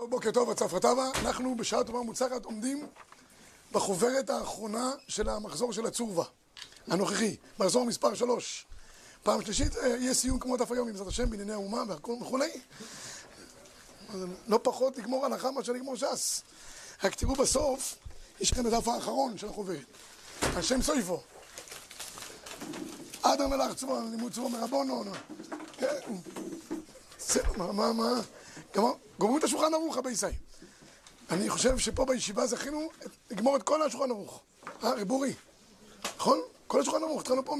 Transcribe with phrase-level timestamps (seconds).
[0.00, 1.10] טוב, בוקר טוב, הצפרא טבא.
[1.20, 2.86] אנחנו בשעה טובה ומוצלחת עומדים
[3.72, 6.24] בחוברת האחרונה של המחזור של הצורבה
[6.86, 8.66] הנוכחי, מחזור מספר 3.
[9.22, 11.82] פעם שלישית, אה, יהיה סיום כמו דף היום, בעזרת השם, בענייני האומה
[12.20, 12.50] וכולי.
[14.48, 16.42] לא פחות לגמור הלכה מאשר לגמור ש"ס.
[17.04, 17.94] רק תראו בסוף,
[18.40, 19.84] יש לכם את הדף האחרון של החוברת.
[20.42, 21.20] השם סויפו.
[23.22, 25.04] אדם מלאך צבא, לימוד צבא מרבונו.
[25.72, 26.12] כן.
[27.56, 28.20] מה, מה, מה?
[29.18, 30.26] גומרים את השולחן ערוך, רבי ישי.
[31.30, 32.90] אני חושב שפה בישיבה זכינו
[33.30, 34.42] לגמור את כל השולחן ערוך.
[34.84, 35.34] אה, רב אורי?
[36.16, 36.38] נכון?
[36.66, 37.20] כל השולחן ערוך.
[37.20, 37.56] התחלנו פה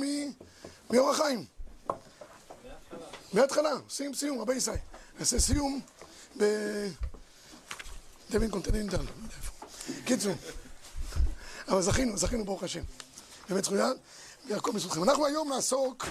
[0.90, 1.44] מאור החיים.
[3.32, 3.72] מההתחלה.
[3.90, 4.70] סיום, סיום, רבי ישי.
[5.18, 5.80] נעשה סיום
[6.38, 6.44] ב...
[8.30, 9.10] דבין קונטיננטל, לא.
[10.04, 10.34] קיצור.
[11.68, 12.82] אבל זכינו, זכינו ברוך השם.
[13.48, 13.88] באמת זכויה,
[14.48, 15.02] והכל בזכותכם.
[15.02, 16.06] אנחנו היום נעסוק,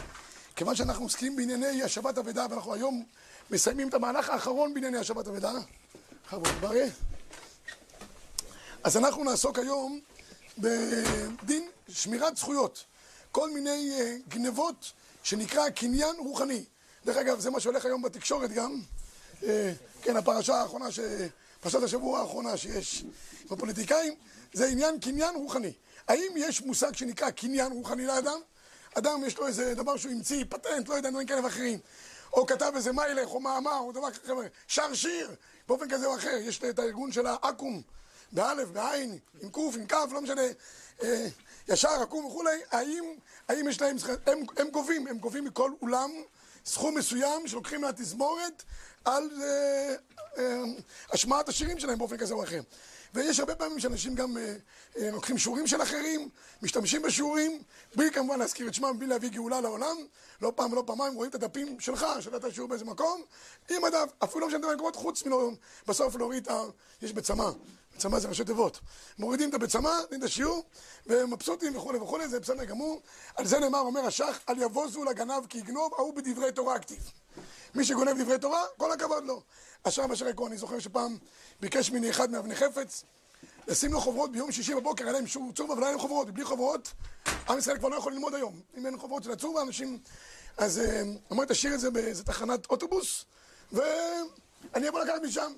[0.55, 3.05] כיוון שאנחנו עוסקים בענייני השבת אבדה, ואנחנו היום
[3.51, 5.51] מסיימים את המהלך האחרון בענייני השבת אבדה.
[6.27, 6.89] חבוד בריא.
[8.83, 9.99] אז אנחנו נעסוק היום
[10.57, 12.85] בדין שמירת זכויות.
[13.31, 14.91] כל מיני uh, גנבות
[15.23, 16.65] שנקרא קניין רוחני.
[17.05, 18.81] דרך אגב, זה מה שהולך היום בתקשורת גם.
[19.41, 19.45] Uh,
[20.01, 20.99] כן, הפרשה האחרונה, ש...
[21.59, 23.03] פרשת השבוע האחרונה שיש
[23.51, 24.13] בפוליטיקאים,
[24.53, 25.73] זה עניין קניין רוחני.
[26.07, 28.39] האם יש מושג שנקרא קניין רוחני לאדם?
[28.93, 31.79] אדם יש לו איזה דבר שהוא המציא, פטנט, לא יודע, דברים כאלה ואחרים.
[32.33, 34.33] או כתב איזה מיילך, או מאמר, או דבר כזה,
[34.67, 35.35] שר שיר,
[35.67, 36.37] באופן כזה או אחר.
[36.41, 37.81] יש את הארגון של האקו"ם,
[38.31, 40.41] באלף, בעין, עם קוף, עם כף, לא משנה,
[41.03, 41.27] אה,
[41.67, 43.03] ישר, עקום וכולי, האם,
[43.49, 46.11] האם יש להם, הם, הם גובים, הם גובים מכל אולם
[46.65, 48.63] סכום מסוים שלוקחים מהתזמורת
[49.05, 49.95] על אה,
[50.37, 50.63] אה,
[51.11, 52.61] השמעת השירים שלהם באופן כזה או אחר.
[53.13, 54.55] ויש הרבה פעמים שאנשים גם אה,
[54.97, 56.29] אה, לוקחים שיעורים של אחרים,
[56.61, 57.61] משתמשים בשיעורים,
[57.95, 59.95] בלי כמובן להזכיר את שמם, בלי להביא גאולה לעולם.
[60.41, 63.21] לא פעם ולא פעמיים רואים את הדפים שלך, שנתת שיעור באיזה מקום,
[63.69, 65.23] עם הדף, אפילו לא משנה מקומות, חוץ
[65.87, 66.61] בסוף להוריד את ה...
[67.01, 67.49] יש בצמא,
[67.95, 68.79] בצמא זה ראשי תיבות.
[69.19, 70.63] מורידים את הבצמא, נותנים את השיעור,
[71.07, 73.01] ומבסוטים וכולי וכולי, זה בסדר גמור.
[73.35, 77.11] על זה נאמר, אומר השח, אל יבוזו לגנב כי יגנוב, ההוא בדברי תורה הכתיב.
[77.75, 79.41] מי שגונב דברי תורה, כל הכבוד לו.
[79.83, 81.17] אשר אשר יקרו, אני זוכר שפעם
[81.59, 83.03] ביקש ממני אחד מאבני חפץ
[83.67, 85.25] לשים לו חוברות ביום שישי בבוקר, היה להם
[85.59, 86.93] ולא היה להם חוברות, בלי חוברות,
[87.49, 88.59] עם ישראל כבר לא יכול ללמוד היום.
[88.77, 89.99] אם אין חוברות של הצורבה, אנשים...
[90.57, 93.25] אז אה, אמרתי, תשאיר את זה באיזה תחנת אוטובוס,
[93.71, 95.51] ואני אבוא לקחת משם.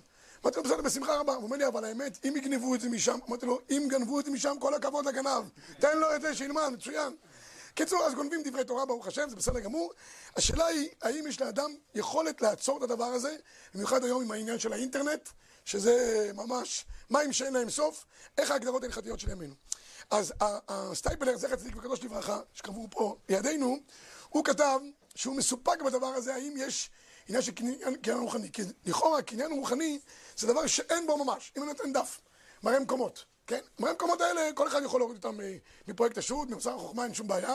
[0.43, 1.33] אמרתי לו, בסדר, בשמחה רבה.
[1.33, 4.25] הוא אומר לי, אבל האמת, אם יגנבו את זה משם, אמרתי לו, אם גנבו את
[4.25, 5.43] זה משם, כל הכבוד לגנב.
[5.79, 7.15] תן לו את זה, שילמד, מצוין.
[7.73, 9.93] קיצור, אז גונבים דברי תורה, ברוך השם, זה בסדר גמור.
[10.35, 13.35] השאלה היא, האם יש לאדם יכולת לעצור את הדבר הזה,
[13.73, 15.29] במיוחד היום עם העניין של האינטרנט,
[15.65, 18.05] שזה ממש מים שאין להם סוף,
[18.37, 19.55] איך ההגדרות ההלכתיות של ימינו.
[20.09, 23.77] אז הסטייפלר, זכר צדיק וקדוש לברכה, שקבור פה לידינו,
[24.29, 24.79] הוא כתב
[25.15, 26.89] שהוא מסופק בדבר הזה, האם יש
[27.27, 27.51] עניין של
[28.01, 28.51] קניין רוחני.
[28.51, 29.99] כי לכאורה קניין רוחני
[30.37, 32.21] זה דבר שאין בו ממש, אם אני נותן דף,
[32.63, 33.25] מראה מקומות.
[33.49, 33.59] כן?
[33.79, 35.39] מהמקומות האלה, כל אחד יכול להוריד אותם
[35.87, 37.53] מפרויקט השו"ת, ממסר החוכמה, אין שום בעיה.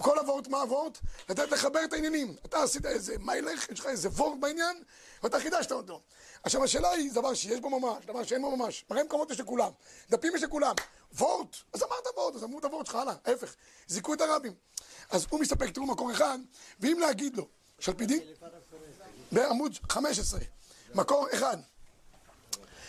[0.00, 0.98] כל הוורט מה הוורט?
[1.28, 2.36] לתת לחבר את העניינים.
[2.46, 4.82] אתה עשית איזה מיילך, יש לך איזה וורט בעניין,
[5.22, 6.00] ואתה חידשת אותו.
[6.42, 8.84] עכשיו השאלה היא, דבר שיש בו ממש, דבר שאין בו ממש.
[8.90, 9.70] מראה מקומות יש לכולם,
[10.10, 10.74] דפים יש לכולם.
[11.12, 13.54] וורט, אז אמרת וורט, אז אמרו את הוורט שלך, הלאה, ההפך.
[13.86, 14.54] זיכו את הרבים.
[15.10, 16.38] אז הוא מסתפק, תראו מקור אחד,
[16.80, 18.20] ואם להגיד לו, שעל פי דין,
[19.32, 20.40] בעמוד 15,
[20.94, 21.56] מקור אחד.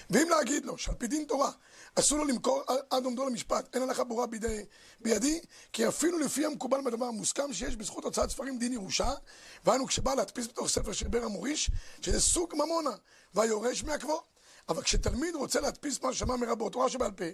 [0.09, 1.51] ואם להגיד לו שעל פי דין תורה
[1.95, 4.65] אסור לו למכור עד עומדו למשפט, אין הלכה ברורה בידי,
[4.99, 5.39] בידי,
[5.73, 9.13] כי אפילו לפי המקובל בדבר מוסכם שיש בזכות הוצאת ספרים דין ירושה,
[9.65, 12.91] ואנו כשבא להדפיס בתוך ספר של בר המוריש, שזה סוג ממונה,
[13.33, 14.23] והיורש מעכבו.
[14.69, 17.25] אבל כשתלמיד רוצה להדפיס מה ששמע מרבו, תורה שבעל פה,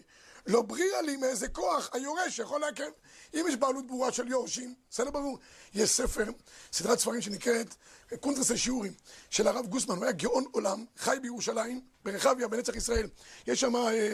[0.47, 2.89] לא בריאה לי מאיזה כוח היורש יכול לעכב.
[3.33, 5.39] אם יש בעלות ברורה של יורשים, בסדר ברור.
[5.73, 6.25] יש ספר,
[6.73, 7.75] סדרת ספרים שנקראת
[8.19, 8.93] קונטרס השיעורים,
[9.29, 13.07] של הרב גוסמן, הוא היה גאון עולם, חי בירושלים, ברחביה, בנצח ישראל.
[13.47, 14.13] יש שם אה,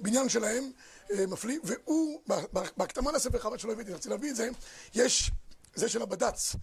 [0.00, 0.70] בניין שלהם,
[1.10, 2.20] אה, מפליא, והוא,
[2.76, 4.48] בהקדמה לספר חבל שלא הבאתי, רציתי להביא את זה,
[4.94, 5.30] יש
[5.74, 6.56] זה של הבד"ץ,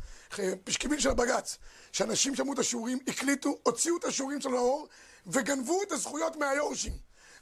[0.64, 1.58] פשקווילים של הבד"ץ,
[1.92, 4.88] שאנשים שמעו את השיעורים, הקליטו, הוציאו את השיעורים שלו לאור
[5.28, 6.94] וגנבו את הזכויות מהיורשים.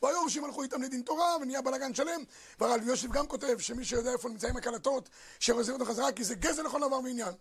[0.04, 2.24] והיורשים הלכו איתם לדין תורה ונהיה בלאגן שלם.
[2.60, 6.64] והרב יוסף גם כותב שמי שיודע איפה נמצאים הקלטות שיחזיר אותו חזרה כי זה גזל
[6.64, 7.34] לכל דבר ועניין.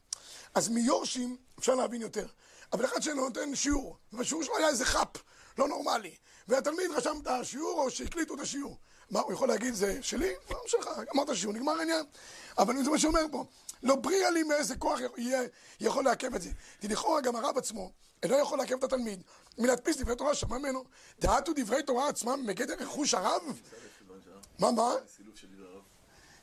[0.55, 2.27] אז מיורשים אפשר להבין יותר.
[2.73, 5.17] אבל אחד שנותן שיעור והשיעור שלו היה איזה חאפ
[5.59, 6.15] לא נורמלי.
[6.49, 8.77] והתלמיד רשם את השיעור או שהקליטו את השיעור.
[9.11, 10.33] מה, הוא יכול להגיד זה שלי?
[10.51, 12.05] לא שלך, אמרת שיעור, נגמר העניין.
[12.59, 13.45] אבל זה מה שאומר פה.
[13.83, 15.01] לא בריאה לי מאיזה כוח
[15.81, 16.51] יכול לעכב את זה.
[16.81, 19.23] כי לכאורה גם הרב עצמו אינו יכול לעכב את התלמיד
[19.59, 20.85] מלהדפיס דברי תורה שמע ממנו.
[21.21, 23.43] דעתו דברי תורה עצמם מגדר רכוש הרב?
[24.59, 24.95] מה, מה?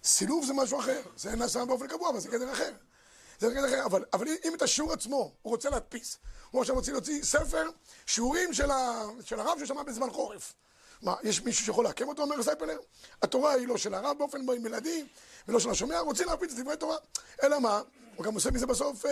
[0.04, 1.02] סילוב זה משהו אחר.
[1.16, 2.72] זה נעשה באופן קבוע, אבל זה גדר אחר.
[3.40, 6.18] זה דרך אגב, אבל, אבל אם את השיעור עצמו הוא רוצה להדפיס,
[6.52, 7.70] הוא עכשיו רוצה להוציא ספר
[8.06, 10.54] שיעורים של, ה, של הרב ששמע בזמן חורף.
[11.02, 12.78] מה, יש מישהו שיכול לעכב אותו, אומר סייפלר?
[13.22, 15.06] התורה היא לא של הרב באופן בלעדי,
[15.48, 16.98] ולא של השומע, רוצים להפיץ את דברי תורה.
[17.44, 17.82] אלא מה?
[18.16, 19.12] הוא גם עושה מזה בסוף אה,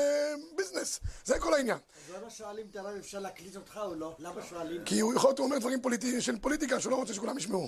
[0.55, 0.99] ביזנס.
[1.25, 1.77] זה כל העניין.
[1.77, 4.15] אז למה שואלים את הרב אפשר להקליט אותך או לא?
[4.19, 4.83] למה שואלים?
[4.85, 7.67] כי הוא יכול להיות, הוא אומר דברים פוליטיים של פוליטיקה, שהוא לא רוצה שכולם ישמעו.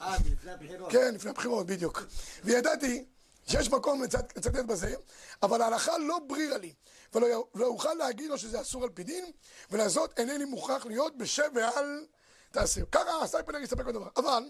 [0.00, 0.92] אה, לפני הבחירות.
[0.92, 2.02] כן, לפני הבחירות, בדיוק.
[2.44, 3.04] וידעתי
[3.46, 4.94] שיש מקום לצט- לצטט בזה,
[5.42, 6.72] אבל ההלכה לא ברירה לי,
[7.14, 9.24] ולא ולא אוכל להגיד לו שזה אסור על פי דין,
[9.70, 12.06] ולזאת אינני מוכרח להיות בשב ואל
[12.50, 12.80] תעשה.
[12.92, 14.08] ככה סייפלר יסתפק בדבר.
[14.16, 14.44] אבל,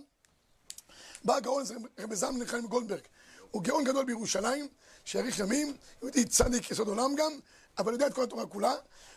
[1.24, 1.64] בא הגאון
[1.98, 3.00] רבי זלמן חיים גולדברג,
[3.50, 4.68] הוא גאון גדול בירושלים,
[5.04, 7.32] שיאריך ימים, יהודי צדיק יסוד עולם גם,
[7.78, 8.74] אבל יודע את כל התורה כולה,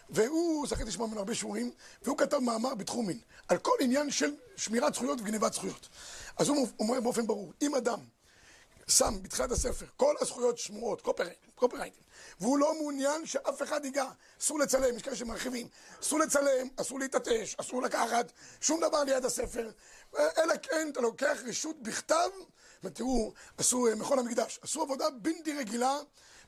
[0.10, 1.72] והוא, זכיתי לשמוע ממנו הרבה שיעורים,
[2.04, 5.90] והוא כתב מאמר בתחום מין, על כל עניין של שמירת זכויות וגניבת זכויות.
[6.38, 8.00] אז הוא אומר באופן ברור, אם אדם
[8.88, 11.02] שם בתחילת הספר כל הזכויות שמורות,
[11.56, 12.04] קופרייטים,
[12.40, 14.06] והוא לא מעוניין שאף אחד ייגע,
[14.42, 15.68] אסור לצלם, יש כאלה שמרחיבים,
[16.02, 18.32] אסור לצלם, אסור להתעטש, אסור לקחת
[18.62, 19.72] שום דבר ליד הספר,
[20.18, 22.30] אלא כן אתה לוקח רשות בכתב,
[22.84, 26.00] ותראו, עשו אה, מכון המקדש, עשו עבודה בלתי רגילה,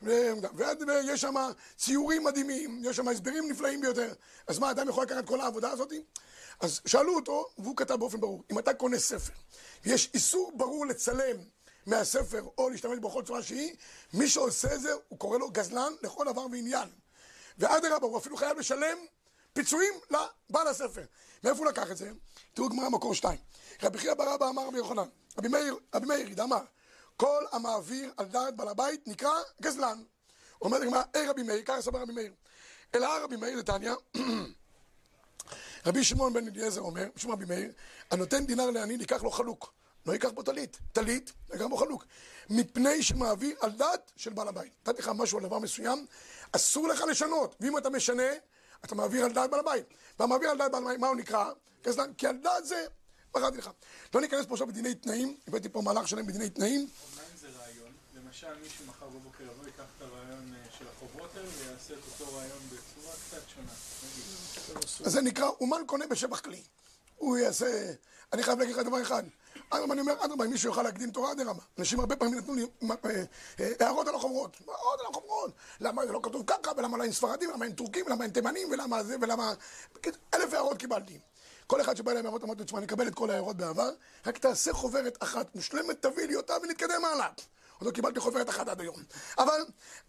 [0.02, 1.34] ויש שם
[1.76, 4.12] ציורים מדהימים, יש שם הסברים נפלאים ביותר,
[4.46, 5.92] אז מה, אדם יכול לקחת כל העבודה הזאת?
[6.60, 9.32] אז שאלו אותו, והוא כתב באופן ברור, אם אתה קונה ספר,
[9.84, 11.36] ויש איסור ברור לצלם
[11.86, 13.76] מהספר או להשתמש בכל צורה שהיא,
[14.12, 16.88] מי שעושה את זה, הוא קורא לו גזלן לכל דבר ועניין.
[17.58, 18.98] ואדרבה, הוא אפילו חייב לשלם
[19.52, 21.04] פיצויים לבעל הספר.
[21.44, 22.10] מאיפה הוא לקח את זה?
[22.54, 23.38] תראו גמרא מקור שתיים.
[23.82, 26.62] רבי חייא בר אבא אמר רבי יוחנן, רבי מאיר, רבי מאיר אמר,
[27.16, 30.02] כל המעביר על דעת בעל הבית נקרא גזלן.
[30.62, 32.32] אומר לגמרא, היי רבי מאיר, ככה סבר רבי מאיר.
[32.94, 33.92] אלא רבי מאיר לתניא,
[35.86, 37.72] רבי שמעון בן אליעזר אומר, בשם רבי מאיר,
[38.10, 39.72] הנותן דינר לעני ניקח לו חלוק.
[40.06, 40.78] לא ייקח בו טלית.
[40.92, 42.04] טלית, וגם בו חלוק.
[42.50, 44.72] מפני שמעביר על דת של בעל הבית.
[44.86, 46.06] נתתי לך משהו על דבר מסוים,
[46.52, 47.56] אסור לך לשנות.
[47.60, 48.22] ואם אתה משנה,
[48.84, 49.86] אתה מעביר על דעת בעל הבית.
[50.18, 51.50] והמעביר על דעת בעל הבית, מה הוא נקרא?
[52.18, 52.86] כי על דעת זה,
[53.34, 53.70] בחרתי לך.
[54.14, 56.88] לא ניכנס פה עכשיו בדיני תנאים, הבאתי פה מהלך שלם בדיני תנאים.
[58.14, 62.36] למשל מישהו מחר בבוקר יבוא, ייקח את הרעיון אה, של החוברות האלה ויעשה את אותו
[62.36, 63.72] רעיון בצורה קצת שונה.
[65.04, 66.62] אז זה נקרא, אומן קונה בשבח כלי.
[67.16, 67.92] הוא יעשה...
[68.32, 69.22] אני חייב להגיד לך דבר אחד.
[69.70, 71.62] אדרבה, אני אומר, אדרבה, אם מישהו יוכל להקדים תורה, אדרבה.
[71.78, 73.24] אנשים הרבה פעמים נתנו לי אה,
[73.60, 74.56] אה, הערות על החוברות.
[74.68, 75.52] הערות על החוברות.
[75.80, 79.02] למה זה לא כתוב ככה, ולמה אין ספרדים, ולמה אין טורקים, ולמה אין תימנים, ולמה
[79.02, 79.54] זה, ולמה...
[80.34, 81.18] אלף הערות קיבלתי.
[81.66, 83.88] כל אחד שבא אליי עם הערות אמרתי לו, תשמע, אני אקבל את כל ההערות באהבה,
[84.26, 87.28] רק תעשה חוברת אחת מושלמת, תביא לי אותה ונתקדם הלאה.
[87.78, 88.96] עוד לא קיבלתי חוברת אחת עד היום.
[89.38, 89.60] אבל,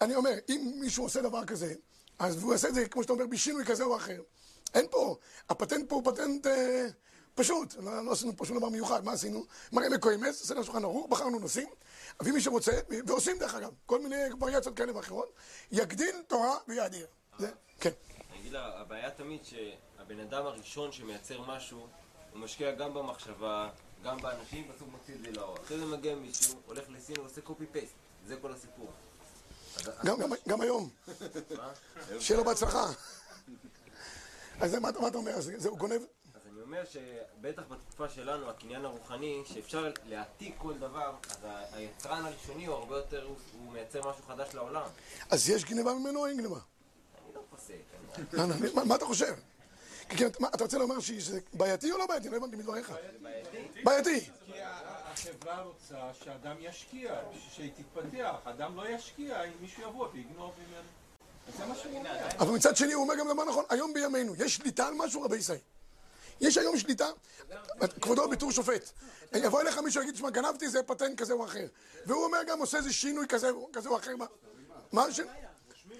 [0.02, 1.74] אני אומר, אם מישהו עושה דבר כזה,
[2.20, 4.22] אז הוא יעשה את זה, כמו שאתה אומר, בשינוי כזה או אחר.
[4.74, 5.16] אין פה,
[5.50, 6.88] הפטנט פה הוא פטנט אה,
[7.36, 9.46] פשוט, לא, לא עשינו פה שום דבר מיוחד, מה עשינו?
[9.72, 11.70] מראה מקוימס, עשינו שולחן ערוך, בחרנו נושאים,
[12.20, 12.72] אבל מי שרוצה,
[13.08, 15.32] ועושים דרך אגב, כל מיני וריאציות כאלה ואחרות,
[15.72, 17.08] יגדיל תורה ויאדיר.
[17.80, 17.90] כן.
[18.32, 21.88] אני אגיד לה, הבעיה תמיד שהבן אדם הראשון שמייצר משהו,
[22.32, 23.70] הוא משקיע גם במחשבה,
[24.04, 25.58] גם באנשים, בסוף מוציא את זה לאור.
[25.64, 27.94] אחרי זה מגיע מישהו, הולך לסין ועושה קופי פייסט.
[28.28, 28.92] זה כל הסיפור.
[30.06, 30.90] גם, גם, גם היום?
[32.20, 32.92] שיהיה לו בהצלחה.
[34.62, 35.32] אז מה, אתה- אומר?
[35.32, 36.02] אז זה, הוא גונב?
[36.36, 41.38] אז אני אומר שבטח בתקופה שלנו, הקניין הרוחני, שאפשר להעתיק כל דבר, אז
[41.74, 44.90] היצרן הראשוני הוא הרבה יותר, הוא- מייצר משהו חדש לעולם.
[45.30, 46.60] אז יש גניבה ממנו או אין גניבה?
[47.26, 47.74] אני לא פוסק.
[48.18, 48.44] אני- לא,
[48.76, 49.34] לא, מה, אתה חושב?
[50.56, 52.30] אתה רוצה לומר שזה בעייתי או לא בעייתי?
[52.30, 52.94] לא הבנתי מדבריך.
[53.84, 54.20] בעייתי.
[54.46, 57.16] כי החברה רוצה שאדם ישקיע,
[57.52, 58.36] שהיא תתפתח.
[58.44, 60.88] אדם לא ישקיע אם מישהו יבוא ויגנוב ממנו.
[62.40, 65.36] אבל מצד שני הוא אומר גם דבר נכון, היום בימינו, יש שליטה על משהו רבי
[65.38, 65.58] ישראל.
[66.42, 67.08] יש היום שליטה,
[68.02, 68.92] כבודו בתור שופט.
[69.36, 71.68] יבוא אליך מישהו ויגיד, שמע, גנבתי זה פטנט כזה או אחר.
[72.06, 73.50] והוא אומר גם, עושה איזה שינוי כזה,
[73.86, 74.12] או אחר.
[74.92, 75.20] מה- ש...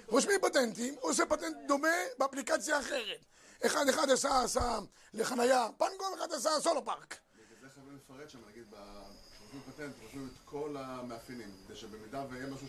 [0.08, 1.88] רושמים פטנטים, הוא עושה פטנט דומה
[2.18, 3.24] באפליקציה אחרת.
[3.66, 4.78] אחד אחד עשה, עשה
[5.14, 7.16] לחנייה פנגו, ואחד עשה סולו פארק.
[7.36, 12.46] בגלל זה חייבים לפרט שם, נגיד, כשרושמים פטנט, רושמים את כל המאפיינים, כדי שבמידה ויהיה
[12.46, 12.68] משהו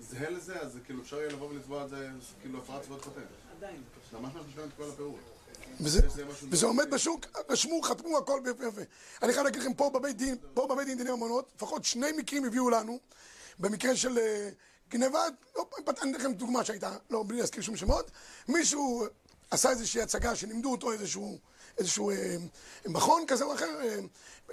[0.00, 2.08] שזהה לזה, אז זה כאילו אפשר יהיה לבוא ולתבוע את זה,
[2.40, 3.24] כאילו הפרת זכויות פטנט.
[3.56, 3.82] עדיין.
[4.12, 5.20] ממש ממש משלם את כל הפירוט.
[5.80, 6.00] וזה,
[6.50, 8.80] וזה עומד בשוק, רשמו, חתמו, הכל יפה יפה.
[9.22, 12.44] אני חייב להגיד לכם, פה בבית דין, פה בבית דין דיני ממונות, לפחות שני מקרים
[12.44, 12.98] הביאו לנו,
[13.58, 14.50] במקרה של אה,
[14.88, 18.10] גנבת, לא, אני אתן לכם דוגמה שהייתה, לא, בלי להזכיר שום שמות,
[18.48, 19.06] מישהו
[19.50, 21.38] עשה איזושהי הצגה שלימדו אותו איזשהו,
[21.78, 22.36] איזשהו אה,
[22.86, 23.98] מכון כזה או אחר, אה,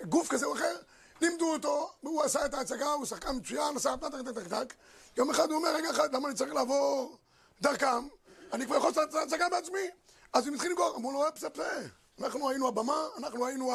[0.06, 0.76] גוף כזה או אחר,
[1.22, 4.74] לימדו אותו, והוא עשה את ההצגה, הוא שחקן מצוין, עשה טק טק טק טק
[5.18, 7.18] יום אחד הוא אומר, רגע אחד, למה אני צריך לעבור
[7.62, 8.08] דרכם?
[8.54, 9.90] אני כבר יכול לעשות את ההצגה בעצמי.
[10.34, 11.82] אז הם התחילו לגור, אמרו לו, פסה פסה,
[12.20, 13.74] אנחנו היינו הבמה, אנחנו היינו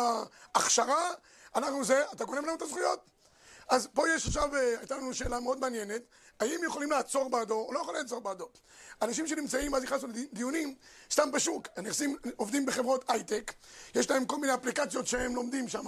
[0.55, 1.11] ההכשרה,
[1.57, 3.01] אנחנו זה, אתה קונה לנו את הזכויות?
[3.69, 6.03] אז פה יש עכשיו, אה, הייתה לנו שאלה מאוד מעניינת,
[6.41, 8.49] האם יכולים לעצור בעדו או לא יכולים לעצור בעדו?
[9.03, 10.75] אנשים שנמצאים, אז נכנסנו לדיונים,
[11.11, 13.53] סתם בשוק, נכנסים, עובדים בחברות הייטק,
[13.95, 15.87] יש להם כל מיני אפליקציות שהם לומדים שם,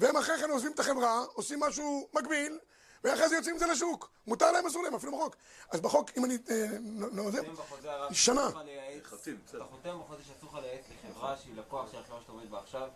[0.00, 2.58] והם אחרי כן עוזבים את החברה, עושים משהו מקביל,
[3.04, 4.10] ואחרי זה יוצאים עם זה לשוק.
[4.26, 5.36] מותר להם, אסור להם, אפילו בחוק.
[5.70, 6.38] אז בחוק, אם אני...
[6.50, 6.66] אה,
[7.12, 8.48] לא, בחוזה הרב שנה.
[8.48, 12.88] אתה חותם בחוזה שאסור לך לייעץ לחברה שהיא לקוח של החברה שאתה עובד בה עכשיו,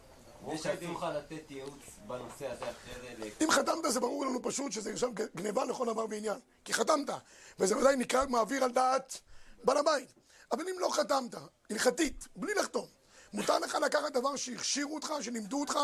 [0.55, 3.45] ושאסור לך לתת ייעוץ בנושא הזה אחרי זה.
[3.45, 6.39] אם חתמת זה ברור לנו פשוט שזה נחשב גניבה לכל דבר ועניין.
[6.65, 7.11] כי חתמת,
[7.59, 9.21] וזה ודאי נקרא מעביר על דעת
[9.65, 10.13] בעל הבית.
[10.53, 11.35] אבל אם לא חתמת,
[11.71, 12.87] הלכתית, בלי לחתום,
[13.35, 15.79] מותר לך לקחת דבר שהכשירו אותך, שלימדו אותך,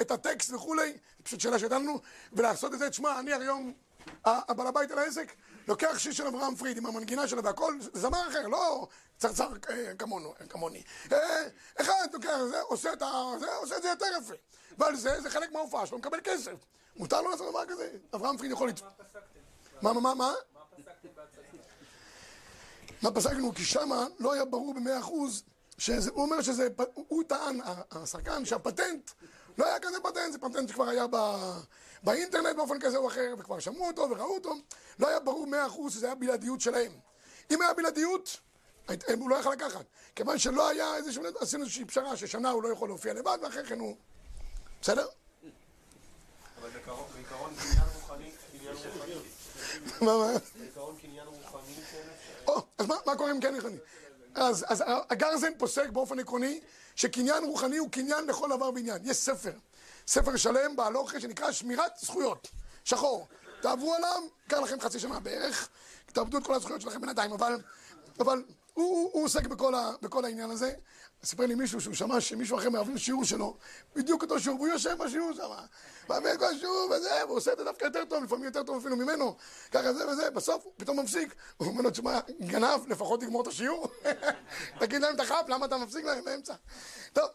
[0.00, 2.00] את הטקסט וכולי, פשוט שאלה שהייתה לנו,
[2.32, 3.72] ולעשות את זה, תשמע, אני היום
[4.24, 5.32] הבעל הבית על העסק,
[5.68, 10.34] לוקח שיר של אברהם פריד עם המנגינה שלו והכל, זמר אחר, לא צרצר אה, כמונו,
[10.48, 10.82] כמוני.
[11.12, 11.18] אה,
[11.80, 13.06] אחד לוקח זה, עושה את ה...
[13.40, 14.34] זה, עושה את זה יותר יפה.
[14.78, 16.54] ועל זה, זה חלק מההופעה שלו, מקבל כסף.
[16.96, 17.90] מותר לו לעשות דבר כזה?
[18.14, 18.70] אברהם פריד יכול.
[19.82, 20.32] מה, מה, מה, מה?
[23.02, 23.54] מה פסקנו?
[23.54, 25.42] כי שמה לא היה ברור במאה אחוז,
[25.78, 29.10] שזה- הוא אומר שזה, הוא טען, השחקן, שהפטנט,
[29.58, 31.16] לא היה כזה פטנט, זה פטנט שכבר היה ב,
[32.02, 34.54] באינטרנט באופן כזה או אחר, וכבר שמעו אותו וראו אותו,
[34.98, 36.92] לא היה ברור מאה אחוז שזה היה בלעדיות שלהם.
[37.50, 38.36] אם היה בלעדיות,
[39.18, 39.84] הוא לא יכול לקחת.
[40.16, 43.78] כיוון שלא היה איזשהו, עשינו איזושהי פשרה ששנה הוא לא יכול להופיע לבד, ואחרי כן
[43.80, 43.96] הוא...
[44.82, 45.06] בסדר?
[46.60, 49.14] אבל בעיקרון קניין רוחני, קניין רוחני,
[50.00, 50.32] מה, מה?
[50.58, 52.08] בעיקרון קניין רוחני כן.
[52.46, 53.76] או, אז מה, מה קורה עם קניין רוחני?
[54.36, 56.60] אז, אז הגרזן פוסק באופן עקרוני
[56.96, 58.98] שקניין רוחני הוא קניין לכל דבר ועניין.
[59.04, 59.52] יש ספר,
[60.06, 62.48] ספר שלם בהלוכה שנקרא שמירת זכויות,
[62.84, 63.28] שחור.
[63.60, 65.68] תעברו עליו, ייקח לכם חצי שנה בערך,
[66.12, 67.58] תאבדו את כל הזכויות שלכם בינתיים, אבל,
[68.20, 68.42] אבל
[68.74, 70.72] הוא, הוא, הוא עוסק בכל, ה, בכל העניין הזה.
[71.24, 73.56] סיפר לי מישהו שהוא שמע שמישהו אחר מעביר שיעור שלו,
[73.96, 75.48] בדיוק אותו שיעור, והוא יושב בשיעור שם,
[76.08, 78.96] מעביר כל השיעור וזה, והוא עושה את זה דווקא יותר טוב, לפעמים יותר טוב אפילו
[78.96, 79.36] ממנו,
[79.70, 83.46] ככה זה וזה, בסוף הוא פתאום מפסיק, הוא אומר לו, תשמע, גנב, לפחות תגמור את
[83.46, 83.88] השיעור,
[84.80, 86.54] תגיד להם את החף, למה אתה מפסיק להם באמצע?
[87.12, 87.28] טוב.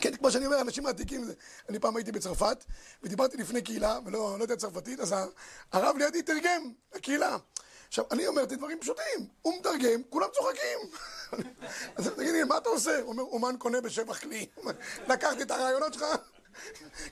[0.00, 1.34] כן, כמו שאני אומר, אנשים מעתיקים זה.
[1.68, 2.64] אני פעם הייתי בצרפת,
[3.02, 5.14] ודיברתי לפני קהילה, ולא לא יודע צרפתית, אז
[5.72, 7.36] הרב לידי תרגם לקהילה.
[7.92, 10.78] עכשיו, אני אומר את הדברים פשוטים, הוא מתרגם, כולם צוחקים.
[11.96, 13.00] אז תגיד לי, מה אתה עושה?
[13.00, 14.46] הוא אומר, אומן קונה בשבח כלי.
[15.10, 16.04] לקחתי את הרעיונות שלך.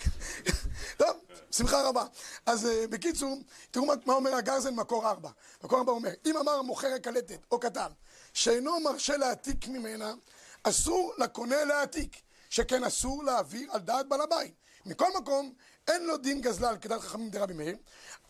[1.01, 1.17] טוב,
[1.51, 2.05] שמחה רבה.
[2.47, 3.39] אז אה, בקיצור,
[3.71, 5.31] תראו מה, אומר הגרזן מקור ארבע.
[5.65, 7.91] מקור ארבע אומר, אם אמר מוכר הקלטת או כתב
[8.35, 10.15] שאינו מרשה להעתיק ממנה,
[10.63, 12.17] אסור לקונה להעתיק,
[12.51, 14.55] שכן אסור להעביר על דעת בעל הבית.
[14.87, 15.53] מכל מקום,
[15.91, 17.77] אין לו דין גזלל כדעת חכמים דרבי מאיר,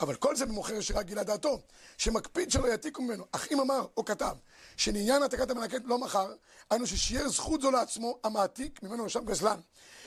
[0.00, 1.60] אבל כל זה במוכר שרק גילה דעתו,
[1.98, 3.24] שמקפיד שלא יעתיקו ממנו.
[3.32, 4.36] אך אם אמר או כתב
[4.76, 6.34] שלעניין העתקת המלקט לא מכר,
[6.70, 9.60] היינו ששיער זכות זו לעצמו, המעתיק ממנו ישב גזלן,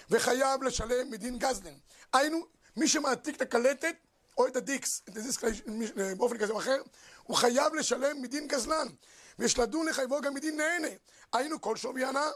[0.09, 1.73] וחייב לשלם מדין גזלן.
[2.13, 2.45] היינו,
[2.75, 3.95] מי שמעתיק את הקלטת
[4.37, 6.81] או את הדיקס, את הדיסק אה, באופן כזה או אחר,
[7.23, 8.87] הוא חייב לשלם מדין גזלן,
[9.39, 10.87] ויש לדון לחייבו גם מדין נהנה.
[11.33, 12.29] היינו כל שווי הנאה,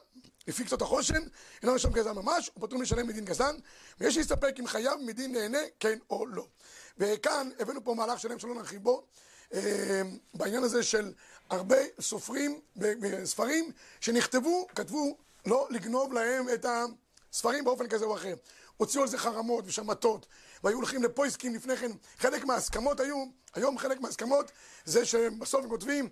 [0.48, 1.24] לפי קצות החושן,
[1.62, 3.56] אינו נשם גזלן ממש, הוא פטור משלם מדין גזלן,
[4.00, 6.48] ויש להסתפק אם חייב מדין נהנה, כן או לא.
[6.98, 9.04] וכאן הבאנו פה מהלך שלם שלא נרחיב בו,
[9.54, 10.02] אה,
[10.34, 11.14] בעניין הזה של
[11.50, 16.66] הרבה סופרים וספרים שנכתבו, כתבו לא לגנוב להם את
[17.32, 18.36] הספרים באופן כזה או אחר.
[18.78, 20.26] הוציאו על זה חרמות ושמטות,
[20.64, 21.92] והיו הולכים לפויסקים לפני כן.
[22.18, 24.52] חלק מההסכמות היו, היום חלק מההסכמות
[24.86, 26.10] זה שבסוף כותבים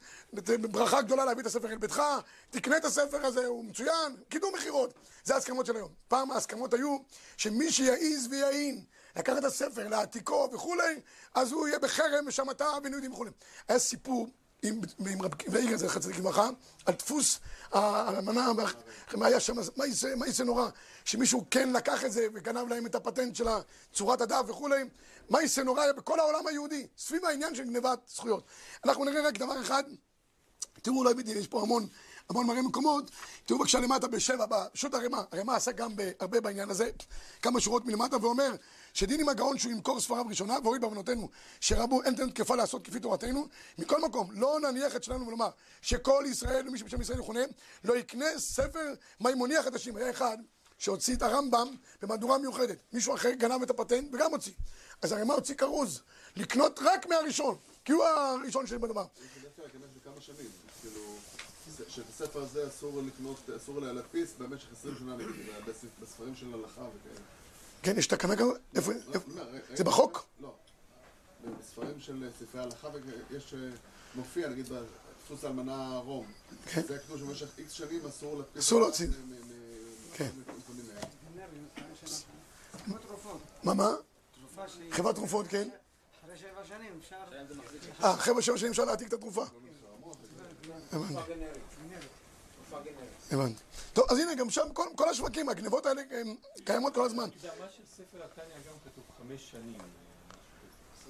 [0.72, 2.02] ברכה גדולה להביא את הספר אל ביתך,
[2.50, 4.94] תקנה את הספר הזה, הוא מצוין, קידום מכירות.
[5.24, 5.90] זה ההסכמות של היום.
[6.08, 6.98] פעם ההסכמות היו
[7.38, 8.84] שמי שיעז ויעין
[9.16, 11.00] לקחת את הספר, להעתיקו וכולי,
[11.36, 13.32] אז הוא יהיה בחרם ושמטה ונהידים וכולי.
[13.68, 14.28] היה סיפור
[14.68, 16.50] עם, עם רב ואיגר זכר צדיק לברכה,
[16.86, 17.40] על דפוס
[17.72, 18.52] האלמנה,
[19.14, 19.54] מה היה שם,
[20.16, 20.70] מה יצא נורא,
[21.06, 23.46] שמישהו כן לקח את זה וגנב להם את הפטנט של
[23.94, 24.84] צורת הדף וכולי,
[25.30, 25.82] מה יצא נורא?
[25.82, 28.44] היה בכל העולם היהודי, סביב העניין של גנבת זכויות.
[28.86, 29.84] אנחנו נראה רק דבר אחד,
[30.82, 31.88] תראו אולי בדיוק, יש פה המון,
[32.30, 33.12] המון מראה מקומות,
[33.46, 36.90] תראו בבקשה למטה בשבע, פשוט הרמ"א, הרמ"א עשה גם הרבה בעניין הזה,
[37.42, 38.56] כמה שורות מלמטה, ואומר
[38.96, 43.00] שדין עם הגאון שהוא ימכור ספריו ראשונה, והוריד בעוונותינו, שרבו אין תנות תקפה לעשות כפי
[43.00, 43.48] תורתנו,
[43.78, 45.50] מכל מקום, לא נניח את שלנו ולומר
[45.82, 47.40] שכל ישראל ומי שבשם ישראל יכונה,
[47.84, 49.98] לא יקנה ספר מימוני החדשים.
[49.98, 50.38] היה אחד
[50.78, 51.68] שהוציא את הרמב"ם
[52.02, 54.54] במהדורה מיוחדת, מישהו אחר גנב את הפטנט וגם הוציא.
[55.02, 56.02] אז הרמ"א הוציא כרוז,
[56.36, 58.82] לקנות רק מהראשון, כי הוא הראשון שנים,
[60.82, 61.02] כאילו,
[61.88, 65.16] שאת הספר הזה אסור לקנות, אסור להדפיס במשך 20 שנה,
[66.02, 67.45] בספרים של הלכה וכאלה.
[67.86, 68.62] כן, יש תקנה כזאת?
[68.76, 68.92] איפה?
[68.92, 69.20] לא?
[69.36, 69.44] לא,
[69.76, 70.26] זה בחוק?
[70.40, 70.54] לא.
[71.60, 72.88] בספרים של ספרי הלכה
[73.32, 73.60] יש, אה,
[74.16, 76.26] מופיע, נגיד, בדפוס האלמנה רום.
[76.66, 76.82] כן.
[76.82, 78.64] זה כתוב שבמשך איקס שנים אסור להדפיס.
[78.64, 79.08] אסור להוציא.
[80.14, 80.30] כן.
[83.64, 83.90] מה, מה?
[84.92, 85.70] חברת תרופות, כן.
[86.24, 87.16] אחרי שבע שנים אפשר...
[88.04, 89.46] אה, אחרי שבע שנים אפשר להעתיק את התרופה.
[93.32, 93.64] הבנתי.
[93.94, 97.30] טוב, אז הנה, גם שם כל, כל השווקים, הגנבות האלה הם קיימות כל הזמן.
[97.30, 99.80] בהקדמה של ספר התניא גם כתוב חמש שנים.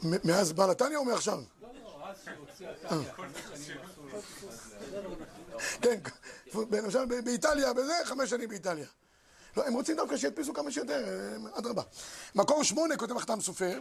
[0.05, 1.39] אה, מאז בעל התניא או מעכשיו?
[1.62, 3.77] לא, לא, אז שהוציא התניא, חמש שנים
[5.81, 6.00] כן,
[6.72, 8.88] למשל באיטליה, בזה, חמש שנים באיטליה.
[9.57, 11.81] לא, הם רוצים דווקא שידפיסו כמה שיותר, אה, אדרבה.
[12.36, 13.79] מקור שמונה, כותב החתם סופר,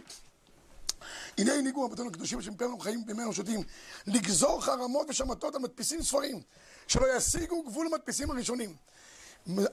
[1.37, 3.61] הנה הנהיגו רבותינו הקדושים שמפרנו חיים בימינו שותים,
[4.07, 6.41] לגזור חרמות ושמטות על מדפיסים ספרים,
[6.87, 8.75] שלא ישיגו גבול המדפיסים הראשונים.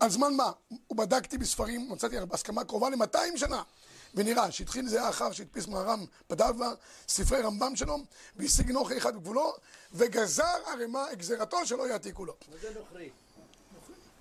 [0.01, 0.53] על זמן מה?
[0.91, 3.63] ובדקתי בספרים, מצאתי הסכמה קרובה ל-200 שנה.
[4.15, 6.73] ונראה שהתחיל זה אחר שהדפיס מהר"ם פדאבה,
[7.09, 7.99] ספרי רמב"ם שלו,
[8.37, 9.55] והשיג נוכרי אחד בגבולו,
[9.93, 12.35] וגזר ערימה את גזירתו שלא יעתיקו לו.
[12.51, 13.11] מה זה נוכרי?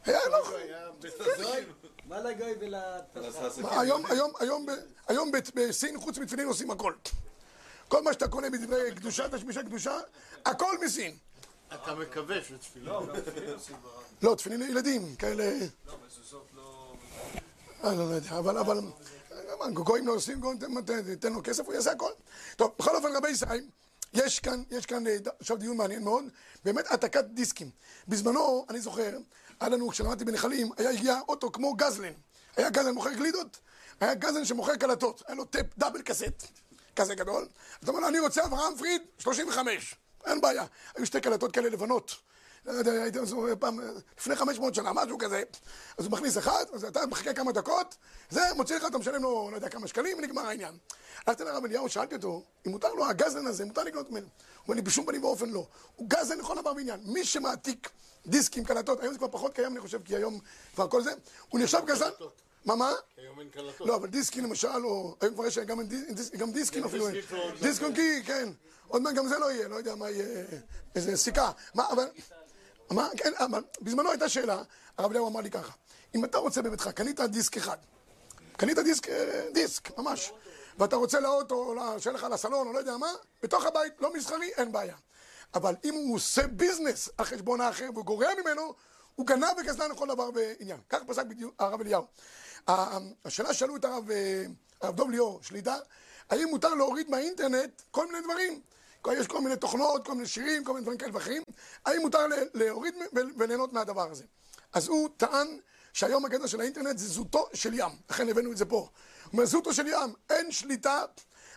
[0.05, 0.63] היה נוכרי.
[2.05, 2.75] מה לגוי ול...
[3.61, 4.71] היום, היום, היום, ב-
[5.07, 6.93] היום ב- בסין, חוץ מתפילין עושים הכל.
[7.91, 9.99] כל מה שאתה קונה בדברי קדושה, תשמישי קדושה,
[10.45, 11.17] הכל מסין.
[11.73, 12.99] אתה מקווה שתפילה.
[14.21, 15.43] לא, תפילין לילדים, כאלה...
[17.83, 18.79] אה, לא, לא יודע, אבל, אבל...
[19.59, 22.11] מה, גויים לא עושים, גויים, תן- תן- תן לו כסף, הוא יעשה הכל.
[22.55, 23.63] טוב, בכל אופן, רבי ישראל,
[24.13, 26.23] יש כאן, יש כאן אה, עכשיו דיון מעניין מאוד,
[26.65, 27.69] באמת העתקת דיסקים.
[28.07, 29.17] בזמנו, אני זוכר,
[29.59, 32.13] היה לנו, כשלמדתי בנחלים, היה הגיע אוטו כמו גזלן.
[32.57, 33.59] היה גזלן מוכר גלידות,
[33.99, 35.23] היה גזלן שמוכר קלטות.
[35.27, 36.47] היה לו טאפ דאבל קסט,
[36.95, 37.47] כזה גדול.
[37.83, 39.95] אתה אומר לו, אני רוצה אברהם פריד, 35.
[40.25, 40.65] אין בעיה.
[40.95, 42.15] היו שתי קלטות כאלה לבנות.
[42.65, 43.19] לא הייתי
[43.59, 43.79] פעם,
[44.17, 45.43] לפני 500 שנה, משהו כזה.
[45.97, 47.95] אז הוא מכניס אחד, אז אתה מחכה כמה דקות,
[48.29, 50.77] זה מוציא לך, אתה משלם לו, לא יודע כמה שקלים, ונגמר העניין.
[51.27, 54.25] הלכתי לרב אליהו, שאלתי אותו, אם מותר לו, הגזלן הזה, מותר לקנות ממנו.
[54.25, 55.67] הוא אומר לי, בשום פנים ואופן לא.
[55.95, 56.99] הוא גזלן לכל דבר ועניין.
[57.05, 57.89] מי שמעתיק
[58.27, 60.39] דיסקים, קלטות, היום זה כבר פחות קיים, אני חושב, כי היום
[60.73, 61.11] כבר כל זה,
[61.49, 62.09] הוא נחשב גזלן.
[62.65, 62.91] מה, מה?
[63.17, 63.87] היום אין קלטות.
[63.87, 65.15] לא, אבל דיסקים למשל, או...
[65.21, 67.07] היום כבר יש גם דיס- גם דיסקים אפילו.
[67.07, 67.15] אין.
[67.15, 68.49] דיסקים כבר עוד דיסק און קי, כן.
[68.87, 70.45] עוד מעט גם זה לא יהיה, לא יודע מה יהיה,
[70.95, 71.51] איזה סיכה.
[71.73, 72.05] מה, אבל...
[72.91, 74.63] מה, כן, אבל בזמנו הייתה שאלה,
[74.97, 75.71] הרב אליהו אמר לי ככה,
[76.15, 77.77] אם אתה רוצה בביתך, קנית דיסק אחד,
[78.57, 80.31] קנית דיסק, אה, דיסק, ממש,
[80.77, 83.11] ואתה רוצה לאוטו, שיהיה לך לסלון, או לא יודע מה,
[83.43, 84.95] בתוך הבית, לא מסחרי, אין בעיה.
[85.53, 88.73] אבל אם הוא עושה ביזנס על חשבון האחר והוא גורע ממנו,
[89.15, 90.79] הוא גנב וגזלן לכל דבר ועניין.
[90.89, 92.03] כך פסק בדיוק הרב אליהו.
[92.67, 94.43] השאלה שאלו את הרב, אה,
[94.81, 95.75] הרב דוב ליאור, שליטה,
[96.29, 98.61] האם מותר להוריד מהאינטרנט כל מיני דברים?
[99.11, 101.43] יש כל מיני תוכנות, כל מיני שירים, כל מיני דברים כאלה ואחרים,
[101.85, 102.19] האם מותר
[102.53, 102.95] להוריד
[103.37, 104.23] וליהנות מהדבר הזה?
[104.73, 105.47] אז הוא טען
[105.93, 108.75] שהיום הגדר של האינטרנט זה זוטו של ים, לכן הבאנו את זה פה.
[108.75, 108.89] הוא
[109.33, 111.03] אומר, זוטו של ים, אין שליטה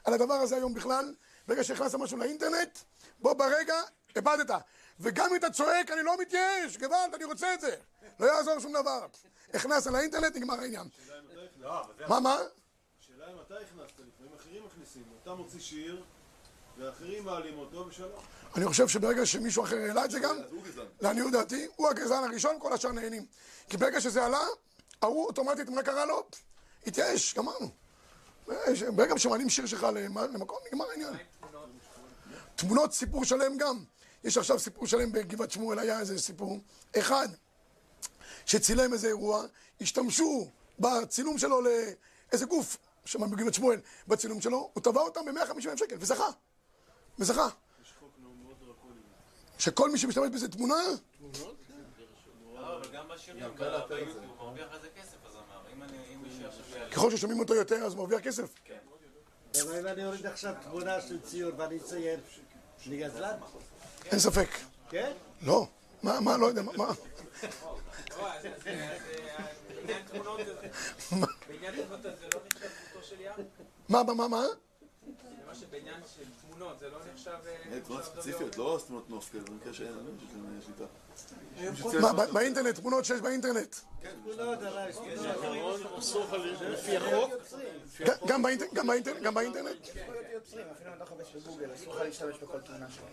[0.04, 1.14] על הדבר הזה היום בכלל,
[1.48, 2.78] ברגע שהכנסת משהו לאינטרנט,
[3.20, 3.74] בוא ברגע,
[4.16, 4.50] איבדת.
[5.00, 7.76] וגם אם אתה צועק, אני לא מתייאש, גוואלד, אני רוצה את זה.
[8.20, 9.06] לא יעזור שום דבר.
[9.54, 10.88] הכנסת לאינטרנט, נגמר העניין.
[12.08, 12.36] מה, מה?
[13.00, 16.02] השאלה אם אתה הכנסת, לפעמים אחרים מכניסים, אתה מוציא שיר
[16.78, 18.10] ואחרים מעלים אותו ושלום.
[18.56, 20.36] אני חושב שברגע שמישהו אחר העלה את זה גם,
[21.00, 23.26] לעניות דעתי, הוא הגזען הראשון, כל השאר נהנים.
[23.68, 24.40] כי ברגע שזה עלה,
[25.02, 26.26] ההוא אוטומטית, מה קרה לו?
[26.86, 27.70] התייאש, גמרנו.
[28.96, 31.14] ברגע שמעלים שיר שלך למ- למקום, נגמר העניין.
[32.56, 33.84] תמונות, סיפור שלם גם.
[34.24, 36.58] יש עכשיו סיפור שלם בגבעת שמואל, היה איזה סיפור
[36.98, 37.28] אחד
[38.46, 39.44] שצילם איזה אירוע,
[39.80, 45.78] השתמשו בצילום שלו לאיזה גוף שם בגבעת שמואל, בצילום שלו, הוא תבע אותם ב-150 אלף
[45.78, 46.28] שקל, וזכה.
[47.18, 47.48] וזכה.
[49.58, 50.74] שכל מי שמשתמש בזה תמונה.
[56.92, 58.54] ככל ששומעים אותו יותר, אז הוא מרוויח כסף.
[59.62, 62.20] אבל אם אני אוריד עכשיו תמונה של ציור ואני אצייר,
[62.86, 63.36] אני גזלן?
[64.10, 64.48] אין ספק.
[64.90, 65.12] כן?
[65.42, 65.66] לא.
[66.02, 66.86] מה, מה, לא יודע, מה, מה?
[73.88, 74.04] לא?
[74.14, 77.30] מה, מה, שבעניין של תמונות זה לא נחשב...
[77.46, 80.10] אה, תמונות נחשב ספציפיות, לא תמונות נוף כאלה, במקרה שאין לנו
[80.64, 80.84] שליטה.
[82.00, 83.76] מה, באינטרנט, תמונות שיש באינטרנט.
[86.60, 87.30] לפי החוק.
[88.00, 89.86] ג- גם באינטרנט, גם באינטרנט, גם באינטרנט.
[90.32, 93.04] יוצרים, אפילו אם אתה חובש בגוגל, אסור לך להשתמש בכל תמונה שלו.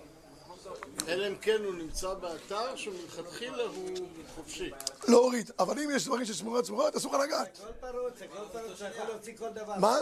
[1.08, 3.90] אלא אם כן הוא נמצא באתר שמלכתחילה הוא
[4.36, 4.72] חופשי.
[5.08, 5.52] להוריד.
[5.60, 7.58] אבל אם יש דברים ששמורות צמורות, אסור לך לגעת.
[7.58, 9.76] כל פרוץ, זה כל פרוץ, אתה יכול להוציא כל דבר.
[9.78, 9.98] מה?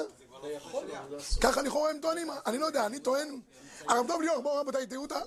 [1.41, 3.39] ככה לכאורה הם טוענים, אני לא יודע, אני טוען...
[3.88, 5.17] הרב דב ליאור, בואו רבותיי, תראו את ה...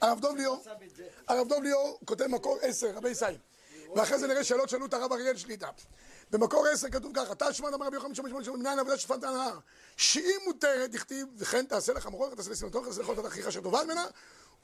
[0.00, 0.64] הרב דב ליאור,
[1.28, 3.36] הרב דב ליאור כותב מקור עשר, רבי ישראל.
[3.96, 5.68] ואחרי זה נראה שאלות שאלו את הרב אריאל שליטה.
[6.30, 9.58] במקור עשר כתוב ככה, תא שמד אמר רבי יוחנן שמש שמש מנין עבודה שפנת הנהר.
[9.96, 14.06] שהיא מותרת, דכתיב, וכן תעשה מרוח, תעשה לסנתו, תעשה לכל אחיך אשר תאכל ממנה,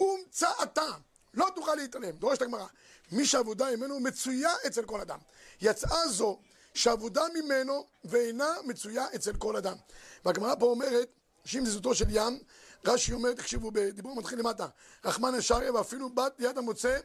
[0.01, 0.87] ומצאתה.
[1.35, 2.67] לא תוכל להתעלם, דורשת הגמרא.
[3.13, 5.19] מי שעבודה ממנו מצויה אצל כל אדם.
[5.61, 6.39] יצאה זו
[6.75, 9.77] שעבודה ממנו ואינה מצויה אצל כל אדם.
[10.25, 11.09] והגמרא פה אומרת
[11.45, 12.39] שאם זה זוטו של ים,
[12.87, 14.67] רש"י אומר, תקשיבו, בדיבור מתחיל למטה,
[15.05, 16.99] רחמן אשריה ואפילו בת יד המוצא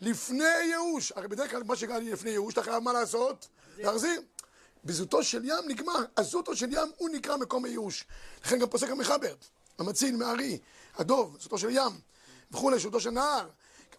[0.00, 1.12] לפני ייאוש.
[1.16, 3.48] הרי בדרך כלל מה שקרה לי לפני ייאוש, אתה חייב מה לעשות?
[3.78, 4.22] להחזיר.
[4.84, 8.04] בזוטו של ים נגמר, הזוטו של ים הוא נקרא מקום הייאוש.
[8.44, 9.34] לכן גם פוסק המחבר,
[9.78, 10.58] המציל, מהארי,
[10.96, 12.00] הדוב, זוטו של ים,
[12.50, 13.48] וכולי, זוטו של נהר.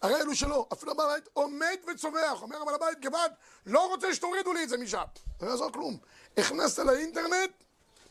[0.02, 3.32] הרי אלו שלא, אפילו הבעל הבית עומד וצווח, אומר הבעל הבית, גבעת,
[3.66, 5.02] לא רוצה שתורידו לי את זה משם.
[5.40, 5.96] לא יעזור כלום.
[6.36, 7.50] הכנסת לאינטרנט,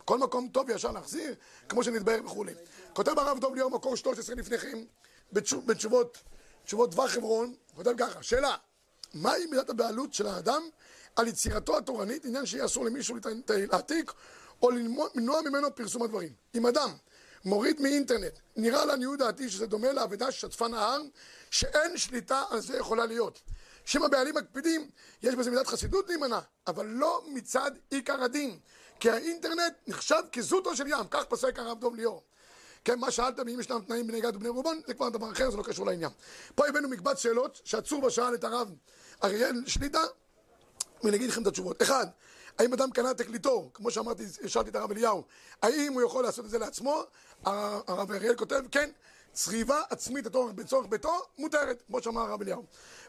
[0.06, 1.36] כל מקום טוב ישר להחזיר,
[1.70, 2.54] כמו שנתבהר וכולי.
[2.94, 4.84] כותב הרב דוב ליאור מקור 13 לפניכם,
[5.34, 6.18] בתשוב, בתשובות,
[6.68, 8.56] תשובות דבר חברון, כותב ככה, שאלה,
[9.14, 10.62] מהי מידת הבעלות של האדם
[11.16, 13.18] על יצירתו התורנית, עניין שיהיה אסור למישהו
[13.72, 14.12] להעתיק
[14.62, 16.34] או למנוע ממנו פרסום הדברים.
[16.56, 16.90] אם אדם
[17.46, 21.02] מוריד מאינטרנט, נראה לעניות דעתי שזה דומה לאבדה ששטפה נהר,
[21.52, 23.42] שאין שליטה על זה יכולה להיות.
[23.86, 24.90] שאם הבעלים מקפידים,
[25.24, 28.60] יש בזה מידת חסידות להימנע, אבל לא מצד עיקר הדין,
[29.00, 32.24] כי האינטרנט נחשב כזוטו של ים, כך פסק הרב דוב ליאור.
[32.86, 35.58] כן, מה שאלת, ואם ישנם תנאים בני גד ובני רובן, זה כבר דבר אחר, זה
[35.58, 36.12] לא קשור לעניין.
[36.56, 38.72] פה הבאנו מקבץ שאלות, שעצור בשאל את הרב
[39.24, 40.02] אריאל שליטה,
[41.04, 41.82] ואני אגיד לכם את התשובות.
[41.82, 42.08] אחד,
[42.60, 45.24] האם אדם קנה תקליטור, כמו שאמרתי, שאלתי את הרב אליהו,
[45.62, 47.04] האם הוא יכול לעשות את זה לעצמו?
[47.46, 48.90] הר- הרב אריאל כותב, כן,
[49.38, 50.26] צריבה עצמית
[50.58, 52.64] לצורך- ביתו, מותרת, כמו שאמר הרב אליהו.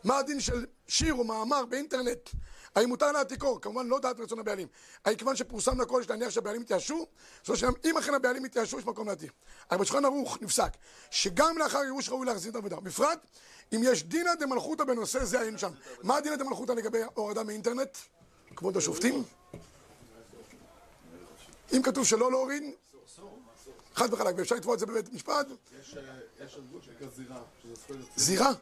[0.04, 2.28] מה הדין של שיר או מאמר באינטרנט?
[2.74, 3.60] האם מותר להעתיקו?
[3.60, 4.68] כמובן לא דעת רצון הבעלים.
[5.04, 7.06] האם כיוון שפורסם לכל יש להניח שהבעלים יתייאשו?
[7.44, 9.32] זאת אומרת שאם אכן הבעלים יתייאשו, יש מקום להעתיק.
[9.70, 10.70] אבל בשולחן ערוך נפסק
[11.10, 12.80] שגם לאחר ייאוש ראוי להחזיר את העבודה.
[12.80, 13.18] בפרט
[13.74, 15.70] אם יש דינא דמלכותא בנושא זה אין שם.
[16.02, 17.96] מה דינא דמלכותא לגבי הורדה מאינטרנט?
[18.56, 19.22] כבוד השופטים?
[21.76, 22.62] אם כתוב שלא להוריד,
[23.98, 25.46] חד וחלק, ואפשר לתבוע את זה בבית משפט,
[25.80, 26.02] יש אה,
[26.44, 28.16] יש ארגון שנקרא זירה, שזה זכויות יוצרים.
[28.16, 28.52] זירה.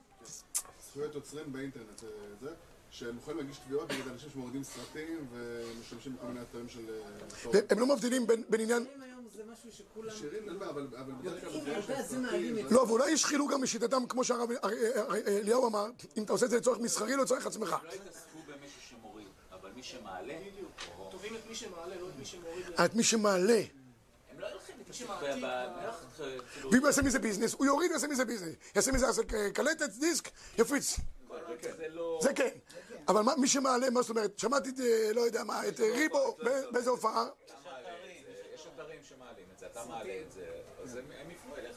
[0.88, 2.08] זכויות יוצרים באינטרנט, אה,
[2.40, 2.50] זה,
[2.90, 6.90] שהם יכולים להגיש תביעות נגד אנשים שמורידים סרטים ומשתמשים בכל מיני אתרים של...
[7.54, 8.86] אה, הם לא מבדילים בין עניין...
[9.02, 10.10] היום זה משהו שכולם...
[10.16, 11.50] שירים, אין בעיה, אבל אבל בדרך כלל...
[11.50, 14.70] אתה יודע, זה סרטים, מעלים את לא, ואולי ישחילו גם לשיטתם, כמו שהרב אה, אה,
[15.10, 17.76] אה, אליהו אמר, אם אתה עושה את זה לצורך מסחרי, לא לצורך עצמך.
[17.84, 20.34] לא התאספו במישהו שמוריד, אבל מי שמעלה,
[21.10, 22.66] תובעים את מי שמעלה, לא את מי שמוריד.
[22.78, 23.62] אה, את מי שמעלה.
[24.30, 24.66] הם לא הולכים את מי שמעתיק.
[24.66, 24.75] כאילו,
[26.70, 28.54] ואם הוא יעשה מזה ביזנס, הוא יוריד ויעשה מזה ביזנס.
[28.76, 29.06] יעשה מזה
[29.54, 30.96] קלטת, דיסק, יפיץ.
[31.76, 32.18] זה לא...
[32.22, 32.48] זה כן.
[33.08, 34.38] אבל מי שמעלה, מה זאת אומרת?
[34.38, 37.26] שמעתי את, אה, לא יודע מה, את אה, ריבו, ב- באיזה הופעה.
[38.54, 40.46] יש אתרים שמעלים את זה, אתה מעלה את זה,
[40.84, 41.76] אז הם יפנו אליך.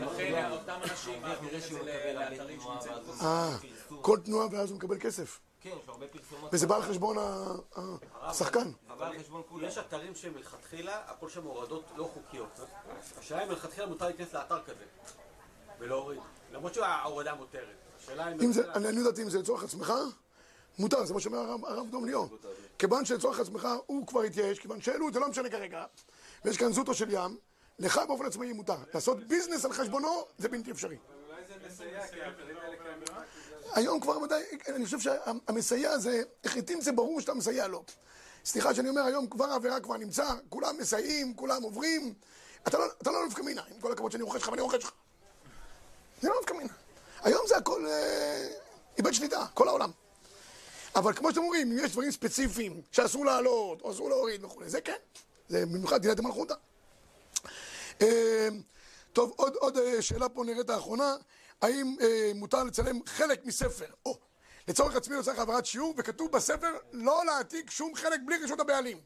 [0.00, 2.60] לכן אותם אנשים מעבירים את זה לאתרים.
[3.22, 3.56] אה,
[4.02, 5.40] כל תנועה ואז הוא מקבל כסף.
[5.60, 6.50] כן, יש הרבה פרסומות.
[6.54, 7.16] וזה בא על חשבון
[8.20, 8.70] השחקן.
[9.62, 12.60] יש אתרים שמלכתחילה, הכל שם הורדות לא חוקיות.
[13.18, 14.84] השאלה אם מלכתחילה מותר להיכנס לאתר כזה
[15.78, 16.20] ולהוריד.
[16.52, 17.76] למרות שההורדה מותרת.
[17.98, 18.38] השאלה אם...
[18.74, 19.92] אני יודעת אם זה לצורך עצמך,
[20.78, 22.28] מותר, זה מה שאומר הרב- הרב דום ליאור.
[22.78, 25.84] כיוון שלצורך עצמך הוא כבר התייאש, כיוון שהעלו, זה לא משנה כרגע.
[26.44, 27.36] ויש כאן זוטו של ים,
[27.78, 28.76] לך באופן עצמאי מותר.
[28.94, 30.96] לעשות ביזנס על חשבונו זה בלתי אפשרי.
[33.62, 33.70] זה.
[33.74, 37.84] היום כבר ודאי, אני חושב שהמסייע הזה, החליטים זה ברור שאתה מסייע לו.
[38.44, 42.14] סליחה שאני אומר, היום כבר העבירה כבר נמצא, כולם מסייעים, כולם עוברים.
[42.68, 44.92] אתה לא, אתה לא נפקא מינה, עם כל הכבוד שאני רוכש לך ואני רוכש לך.
[46.22, 46.72] זה לא נפקא מינה.
[47.22, 48.48] היום זה הכל אה,
[48.98, 49.90] איבד שליטה, כל העולם.
[50.94, 54.80] אבל כמו שאתם אומרים, אם יש דברים ספציפיים שאסור לעלות, או אסור להוריד וכולי, זה
[54.80, 54.96] כן.
[55.48, 56.54] זה במיוחד דיני דמלכותא.
[58.02, 58.48] אה,
[59.12, 61.16] טוב, עוד, עוד אה, שאלה פה נראית האחרונה,
[61.62, 63.86] האם אה, מותר לצלם חלק מספר?
[64.06, 64.18] או,
[64.68, 69.00] לצורך עצמי לצורך העברת שיעור, וכתוב בספר לא להעתיק שום חלק בלי רשות הבעלים.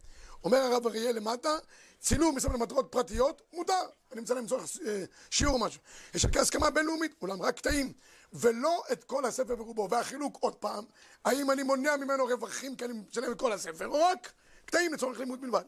[0.45, 1.57] אומר הרב אריאל למטה,
[2.01, 3.83] צילום מספר למטרות פרטיות, מותר.
[4.13, 5.81] אני מצלם לצורך אה, שיעור או משהו.
[6.15, 7.93] יש על כך הסכמה בינלאומית, אולם רק קטעים,
[8.33, 9.89] ולא את כל הספר ברובו.
[9.91, 10.85] והחילוק עוד פעם,
[11.25, 14.33] האם אני מונע ממנו רווחים כי אני משלם את כל הספר, או רק
[14.65, 15.65] קטעים לצורך לימוד בלבד.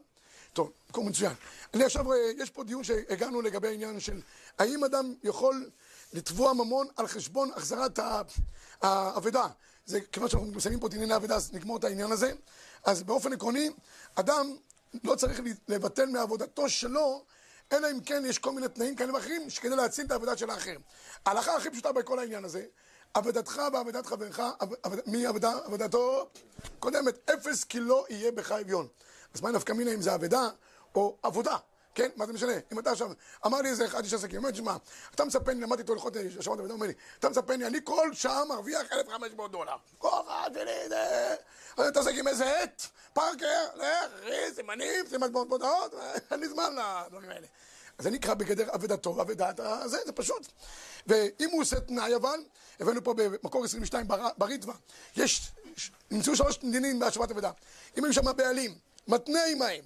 [0.52, 1.32] טוב, מקום מצוין.
[1.74, 4.20] אני עכשיו, אה, יש פה דיון שהגענו לגבי העניין של
[4.58, 5.70] האם אדם יכול
[6.12, 7.98] לתבוע ממון על חשבון החזרת
[8.82, 9.46] האבדה.
[9.86, 12.32] זה כיוון שאנחנו מסיימים פה את ענייני האבדה, אז נגמור את העניין הזה.
[12.84, 13.70] אז באופן עקרוני,
[14.14, 14.56] אדם
[15.04, 17.24] לא צריך לבטל מעבודתו שלו,
[17.72, 20.76] אלא אם כן יש כל מיני תנאים כאלה ואחרים שכדי להציל את העבודה של האחר.
[21.26, 22.64] ההלכה הכי פשוטה בכל העניין הזה,
[23.14, 24.40] עבודתך ועבודת חברך,
[24.82, 25.52] עבד- מי עבדה?
[25.64, 26.28] עבודתו
[26.78, 28.88] קודמת, אפס כי לא יהיה בך אביון.
[29.34, 30.48] אז מה נפקא מינה אם זה אבדה
[30.94, 31.56] או עבודה?
[31.96, 32.08] כן?
[32.16, 32.52] מה זה משנה?
[32.72, 33.10] אם אתה עכשיו,
[33.46, 34.76] אמר לי איזה אחד איש עסקים, אומר לי, שמע,
[35.14, 38.14] אתה מצפה לי, למדתי איתו הלכות שבת אבדה, אומר לי, אתה מצפה לי, אני כל
[38.14, 39.76] שעה מרוויח 1,500 דולר.
[40.00, 41.34] אחד שלי, זה...
[41.78, 42.82] אני מתעסק עם איזה עט,
[43.12, 45.94] פארקר, לך, סימנים, סימן מודעות,
[46.30, 46.74] אין לי זמן
[47.06, 47.46] לדברים האלה.
[47.98, 50.46] זה נקרא בגדר אבדתו, אבדת הזה, זה פשוט.
[51.06, 52.40] ואם הוא עושה תנאי אבל,
[52.80, 54.74] הבאנו פה במקור 22 בר- בריטווה,
[55.16, 55.52] יש,
[56.10, 57.50] נמצאו שלוש דינים בהשבת אבדה.
[57.98, 58.74] אם היו שם בעלים,
[59.08, 59.84] מתנה עמהם,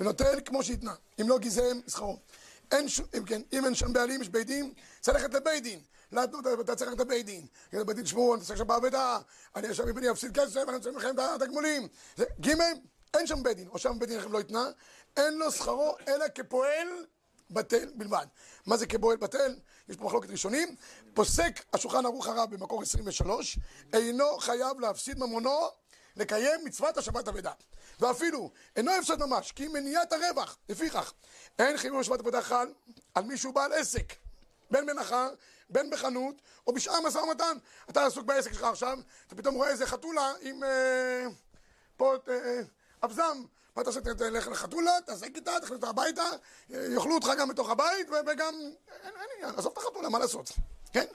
[0.00, 2.18] ונותן כמו שהתנה, אם לא גזעם, שכרו.
[2.72, 3.00] אין ש...
[3.18, 5.80] אם כן, אם אין שם בעלים, יש בית דין, צריך ללכת לבית דין.
[6.12, 7.46] להתנות, אתה צריך ללכת לבית דין.
[7.68, 9.18] יגיד לבית דין, תשמעו, אני צריך עכשיו באבדה,
[9.56, 11.88] אני עכשיו מבני אפסיד כסף, אני רוצה את התגמולים.
[12.40, 12.50] ג'
[13.14, 14.70] אין שם בית דין, או שם בית דין לכם לא יתנה,
[15.16, 16.88] אין לו שכרו אלא כפועל
[17.50, 18.26] בטל בלבד.
[18.66, 19.56] מה זה כפועל בטל?
[19.88, 20.76] יש פה מחלוקת ראשונים.
[21.14, 23.58] פוסק השולחן ערוך הרב במקור 23,
[23.92, 25.68] אינו חייב להפסיד ממונו
[26.16, 27.52] לקיים מצוות השבת אבדה.
[28.00, 30.58] ואפילו אינו הפסד ממש, כי מניעת הרווח.
[30.68, 31.12] לפיכך,
[31.58, 32.72] אין חיוב בשבת אבדה חל
[33.14, 34.12] על מישהו בעל עסק.
[34.70, 35.28] בין מנחה,
[35.70, 36.34] בין בחנות,
[36.66, 37.56] או בשאר משא ומתן.
[37.90, 41.26] אתה עסוק בעסק שלך עכשיו, אתה פתאום רואה איזה חתולה עם אה,
[41.96, 42.60] פה אה,
[43.04, 43.42] אבזם.
[43.76, 44.00] מה אתה עושה?
[44.00, 46.22] תלך לחתולה, תעסק איתה, תכניס אותה הביתה,
[46.74, 48.54] אה, יאכלו אותך גם בתוך הבית, וגם...
[49.04, 50.52] אין עניין, עזוב את החתולה, מה לעשות?
[50.96, 51.06] כן?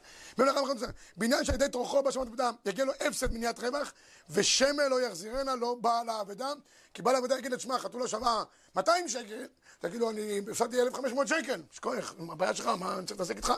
[1.17, 3.93] בעניין שעל ידי טורחו בהשמת אבדה יגיע לו הפסד מניעת רווח,
[4.29, 6.53] ושמא לא יחזירנה לו בעל האבדה,
[6.93, 8.43] כי בעל האבדה יגיד לשמע, חתולה שווה
[8.75, 9.47] 200 שקל,
[9.79, 13.53] תגיד לו, אני הפסדתי 1,500 שקל, שכוח, הבעיה שלך, מה אני צריך להתעסק איתך?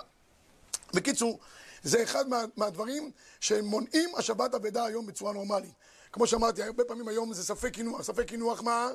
[0.94, 1.40] בקיצור,
[1.84, 5.74] זה אחד מה, מהדברים שמונעים השבת אבדה היום בצורה נורמלית.
[6.12, 8.90] כמו שאמרתי, הרבה פעמים היום זה ספק קינוח, ספק קינוח מה?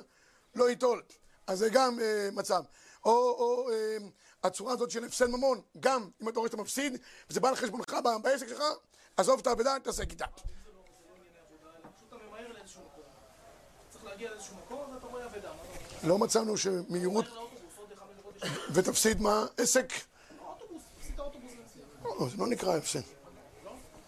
[0.55, 1.03] לא ייטול.
[1.47, 2.63] אז זה גם אה, מצב.
[3.05, 3.97] או, או אה,
[4.49, 6.99] הצורה הזאת של הפסד ממון, גם אם אתה רואה שאתה מפסיד,
[7.31, 8.63] וזה בא על חשבונך בעסק שלך,
[9.17, 10.25] עזוב את האבדה, תתעסק איתה.
[10.25, 12.17] אתה
[15.03, 15.29] אומר?
[16.05, 17.25] לא מצאנו שמהירות
[18.73, 19.47] ותפסיד מה?
[19.57, 19.93] עסק?
[21.59, 21.87] לנסיעה.
[22.05, 23.01] לא, זה לא נקרא הפסד.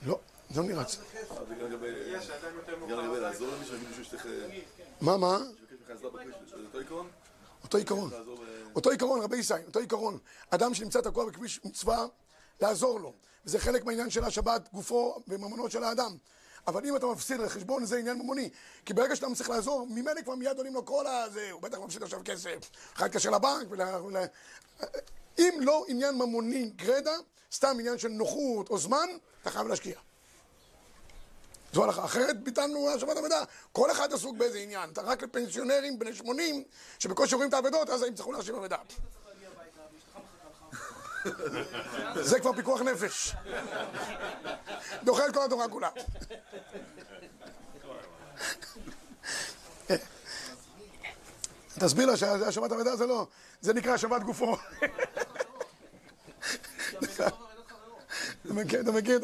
[0.06, 0.18] לא,
[0.50, 0.84] זה לא נראה.
[5.00, 5.38] מה, מה?
[7.70, 8.10] אותו עיקרון?
[8.74, 9.22] אותו עיקרון.
[9.22, 10.18] רבי ישי, אותו עיקרון.
[10.50, 12.06] אדם שנמצא תקוע בכביש מצווה,
[12.60, 13.12] לעזור לו.
[13.44, 16.16] וזה חלק מהעניין של השבת, גופו וממונו של האדם.
[16.66, 18.50] אבל אם אתה מפסיד על חשבון, זה עניין ממוני.
[18.84, 22.02] כי ברגע שאתה צריך לעזור, ממילא כבר מיד עולים לו כל הזה, הוא בטח מפסיד
[22.02, 22.70] עכשיו כסף.
[22.96, 23.66] אחד יתקשר לבנק.
[23.70, 24.16] ול...
[25.38, 27.16] אם לא עניין ממוני גרידא,
[27.52, 29.08] סתם עניין של נוחות או זמן,
[29.42, 29.98] אתה חייב להשקיע.
[31.72, 32.04] זו הלכה.
[32.04, 33.42] אחרת ביטלנו השבת אבדה.
[33.72, 34.90] כל אחד עסוק באיזה עניין.
[34.90, 36.64] אתה רק לפנסיונרים בני 80,
[36.98, 38.76] שבקושי רואים את האבדות, אז הם צריכו להשאיר אבדה.
[42.20, 43.34] זה כבר פיקוח נפש.
[45.02, 45.88] דוחה את כל התורה כולה.
[51.78, 53.26] תסביר לה שהשבת אבדה זה לא,
[53.60, 54.56] זה נקרא שבת גופו.
[58.64, 59.20] מכיר- אתה מכיר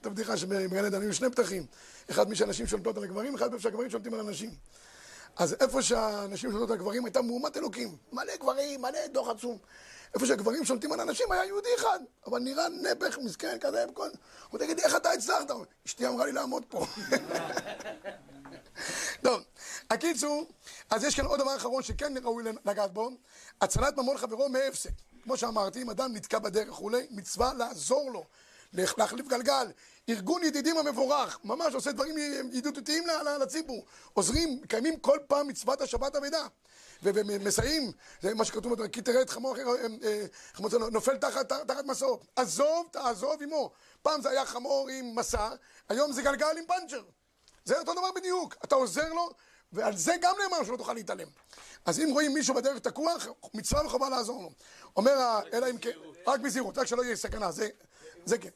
[0.00, 1.66] את הבדיחה שבגן עדן היו שני פתחים,
[2.10, 4.50] אחד מי שהנשים שולטות על הגברים, אחד איפה שהגברים שולטים על הנשים.
[5.36, 9.58] אז איפה שהנשים שולטות על הגברים הייתה מהומת אלוקים, מלא גברים, מלא דוח עצום.
[10.14, 14.08] איפה שהגברים שולטים על הנשים היה יהודי אחד, אבל נראה נפח מסכן כזה, וכל...
[14.50, 15.50] הוא תגיד, איך אתה הצלחת?
[15.86, 16.86] אשתי אמרה לי לעמוד פה.
[19.24, 19.40] טוב,
[19.90, 20.44] הקיצור,
[20.90, 23.10] אז יש כאן עוד דבר אחרון שכן ראוי לגעת בו,
[23.60, 24.90] הצלת ממון חברו מהפסק.
[25.22, 28.24] כמו שאמרתי, אם אדם נתקע בדרך וכולי, מצווה לעזור לו,
[28.74, 29.66] להחליף גלגל.
[30.08, 32.18] ארגון ידידים המבורך, ממש עושה דברים
[32.52, 33.04] ידידותיים
[33.40, 33.84] לציבור.
[34.12, 36.46] עוזרים, מקיימים כל פעם מצוות השבת אבדה.
[37.02, 41.16] ו- ומסייעים, זה מה שכתוב, כי תראה את חמור אחר, אה, אה, חמור זה נופל
[41.16, 42.20] תחת, תחת מסעו.
[42.36, 43.70] עזוב, תעזוב עמו.
[44.02, 45.48] פעם זה היה חמור עם מסע,
[45.88, 47.02] היום זה גלגל עם פאנצ'ר.
[47.64, 49.30] זה אותו דבר בדיוק, אתה עוזר לו,
[49.72, 51.28] ועל זה גם נאמר שלא תוכל להתעלם.
[51.84, 53.14] אז אם רואים מישהו בדרך תקוע,
[53.54, 54.50] מצווה וחובה לעזור לו.
[54.96, 55.90] אומר, אלא אם כן,
[56.26, 57.68] רק בזהירות, רק שלא יהיה סכנה, זה,
[58.24, 58.48] זה כן.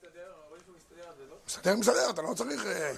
[1.47, 2.67] מסתדר, מסתדר, אתה לא צריך...
[2.67, 2.93] אה,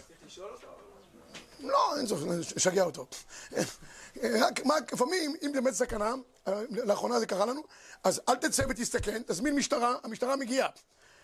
[1.61, 2.23] לא, אין צורך
[2.57, 3.07] לשגע אותו.
[4.43, 6.15] רק, מה, לפעמים, אם באמת סכנה,
[6.49, 7.63] אה, לאחרונה זה קרה לנו,
[8.05, 10.69] אז אל תצא ותסתכן, תזמין משטרה, המשטרה מגיעה.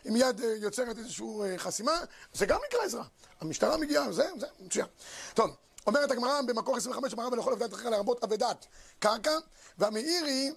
[0.05, 2.01] היא מיד אה, יוצרת איזושהי חסימה,
[2.33, 3.05] זה גם נקרא עזרה.
[3.41, 4.87] המשטרה מגיעה, זה, זה, מצוין.
[5.35, 5.51] טוב,
[5.87, 8.67] אומרת הגמרא במקור 25, אמרה ולכל אבדת אחר לרבות אבדת
[8.99, 9.33] קרקע,
[9.79, 10.53] והמאירי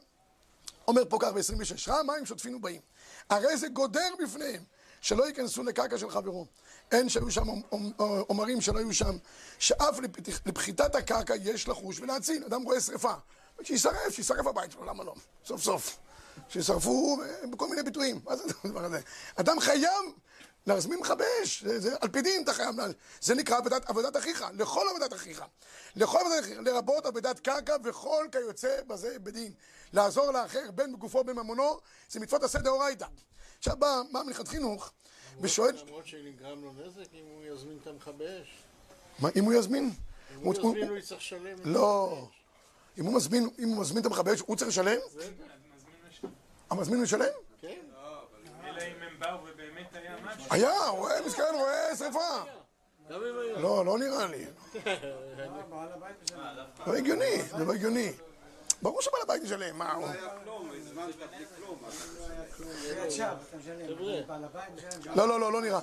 [0.88, 2.82] אומר פה כך ב-26, רע מים שוטפין ובאים.
[3.30, 4.64] הרי זה גודר בפניהם,
[5.02, 6.46] שלא ייכנסו לקרקע של חברו.
[6.92, 7.48] אין שהיו שם
[8.30, 9.18] אומרים שלא היו שם,
[9.60, 10.00] שאף
[10.46, 12.44] לפחיתת הקרקע יש לחוש ולהציל.
[12.44, 13.14] אדם רואה שרפה,
[13.64, 15.16] שישרף, שישרף הבית שלו, למה לא?
[15.46, 15.98] סוף סוף.
[16.50, 18.20] שישרפו אה, בכל מיני ביטויים.
[18.26, 19.00] מה זה הדבר הזה?
[19.36, 20.04] אדם חייב
[20.68, 22.76] להזמין מכבי אש, זה, זה, על פי דין אתה חייב,
[23.22, 25.44] זה נקרא עבודת, עבודת אחיך, לכל עבודת אחיך,
[25.96, 29.54] לכל עבודת אחיך, לרבות עבודת קרקע וכל כיוצא בזה בדין.
[29.94, 33.06] לעזור לאחר בין בגופו בין ממונו, זה מצוות עשה דאורייתא.
[33.58, 34.92] עכשיו בא, בא מלכת חינוך
[35.42, 38.64] ושואל, למרות שנגרם לו נזק אם הוא יזמין את המכבי אש.
[39.20, 39.92] מה, אם הוא יזמין?
[40.36, 41.58] אם הוא יזמין הוא יצטרך לשלם.
[41.64, 42.28] לא.
[42.98, 44.98] אם הוא מזמין, אם הוא מזמין את המכבי אש, הוא צריך לשלם?
[46.70, 47.26] המזמין משלם?
[47.62, 47.82] כן.
[48.64, 49.88] אלא אם הם באו ובאמת
[50.50, 52.44] היה רואה, מסכן, רואה שרפה.
[53.58, 54.46] לא, לא נראה לי.
[56.88, 58.12] לא הגיוני, זה לא הגיוני.
[58.82, 60.08] ברור שבעל הבית משלם, מה הוא?
[65.16, 65.80] לא, לא, לא, לא נראה.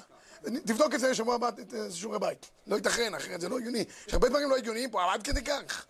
[0.66, 2.50] תבדוק את זה שבוע הבא, את שיעורי בית.
[2.66, 3.84] לא ייתכן, אחרת זה לא הגיוני.
[4.08, 5.86] יש הרבה דברים לא הגיוניים פה, אבל עד כדי כך.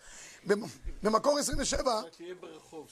[0.47, 0.67] במ-
[1.03, 2.89] במקור 27, תהיה ברחוב.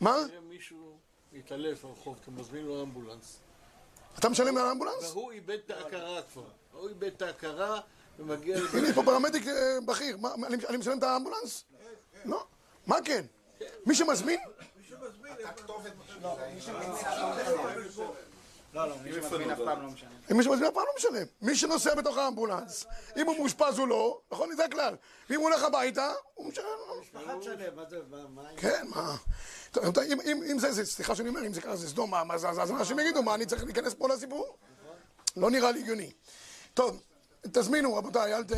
[0.00, 0.16] מה?
[0.48, 0.96] מישהו
[1.32, 3.36] מתעלף ברחוב, אתה מזמין לו אמבולנס.
[4.18, 5.10] אתה משלם על האמבולנס?
[5.12, 6.42] והוא איבד את ההכרה כבר.
[6.72, 7.80] הוא איבד את ההכרה
[8.18, 8.58] ומגיע...
[8.72, 10.16] הנה, יש פה פרמדיק אה, בכיר.
[10.68, 11.64] אני משלם את האמבולנס?
[12.24, 12.44] לא.
[12.86, 13.24] מה כן?
[13.86, 14.40] מי שמזמין?
[18.72, 20.10] לא, לא, מי שמזמין אף פעם לא משנה.
[20.30, 21.26] מי שמזמין אף פעם לא משלם.
[21.42, 22.84] מי שנוסע בתוך האמבולנס,
[23.16, 24.56] אם הוא מאושפז או לא, נכון?
[24.56, 24.94] זה הכלל.
[25.30, 26.64] ואם הוא הולך הביתה, הוא משלם.
[27.00, 27.98] משפחה תשלם, מה זה,
[28.34, 28.42] מה-.
[28.56, 29.16] כן, מה?
[30.12, 32.48] אם- אם אם זה, זה- סליחה שאני אומר, אם זה ככה זה סדום, מה, זה,
[32.48, 34.56] אז אנשים יגידו, מה, אני צריך להיכנס פה לסיפור?
[35.36, 36.12] לא נראה לי הגיוני.
[36.74, 37.00] טוב,
[37.42, 38.52] תזמינו, רבותיי, אל ת...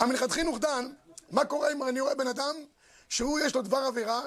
[0.00, 0.86] המנחת חינוך דן,
[1.30, 2.54] מה קורה אם אני רואה בן אדם
[3.08, 4.22] שהוא יש לו דבר עבירה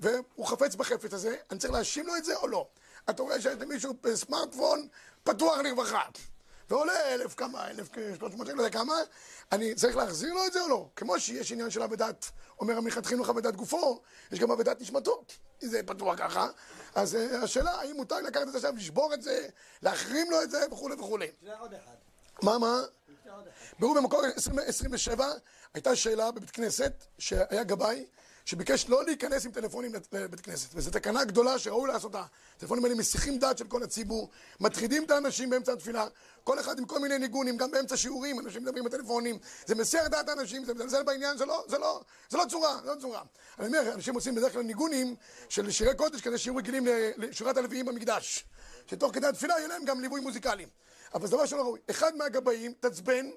[0.00, 2.68] והוא חפץ בחפץ הזה, אני צריך להאשים לו את זה או לא?
[3.10, 4.88] אתה רואה שיש למישהו סמארטפון
[5.24, 6.02] פתוח לרווחה
[6.70, 8.94] ועולה אלף כמה, אלף שלוש מאות, לא יודע כמה,
[9.52, 10.88] אני צריך להחזיר לו את זה או לא?
[10.96, 12.30] כמו שיש עניין של אבדת,
[12.60, 14.00] אומר המנחת חינוך אבדת גופו,
[14.32, 15.22] יש גם אבדת נשמתו,
[15.62, 16.48] אם זה פתוח ככה,
[16.94, 19.48] אז אה, השאלה האם מותר לקחת את זה עכשיו, לשבור את זה,
[19.82, 21.30] להחרים לו את זה וכולי וכולי.
[21.42, 21.94] זה עוד אחד.
[22.42, 22.82] מה, מה?
[23.78, 25.26] ברור במקור 20 27
[25.74, 28.06] הייתה שאלה בבית כנסת שהיה גבאי
[28.44, 32.24] שביקש לא להיכנס עם טלפונים לבית כנסת וזו תקנה גדולה שראוי לעשותה.
[32.56, 34.30] הטלפונים האלה מסיחים דעת של כל הציבור,
[34.60, 36.06] מטרידים את האנשים באמצע התפילה,
[36.44, 40.28] כל אחד עם כל מיני ניגונים, גם באמצע שיעורים, אנשים מדברים בטלפונים, זה מסיח דעת
[40.28, 43.22] האנשים, זה מזלזל בעניין, זה לא, זה לא, זה לא צורה, זה לא צורה.
[43.58, 45.16] אני אומר, אנשים עושים בדרך כלל ניגונים
[45.48, 48.44] של שירי קודש כזה שיהיו רגילים ל- לשורת הלוויים במקדש,
[48.86, 50.66] שתוך כדי התפילה יהיה להם גם ליווי מוזיקלי.
[51.14, 51.80] אבל זה דבר שלא ראוי.
[51.90, 53.30] אחד מהגבאים תעצבן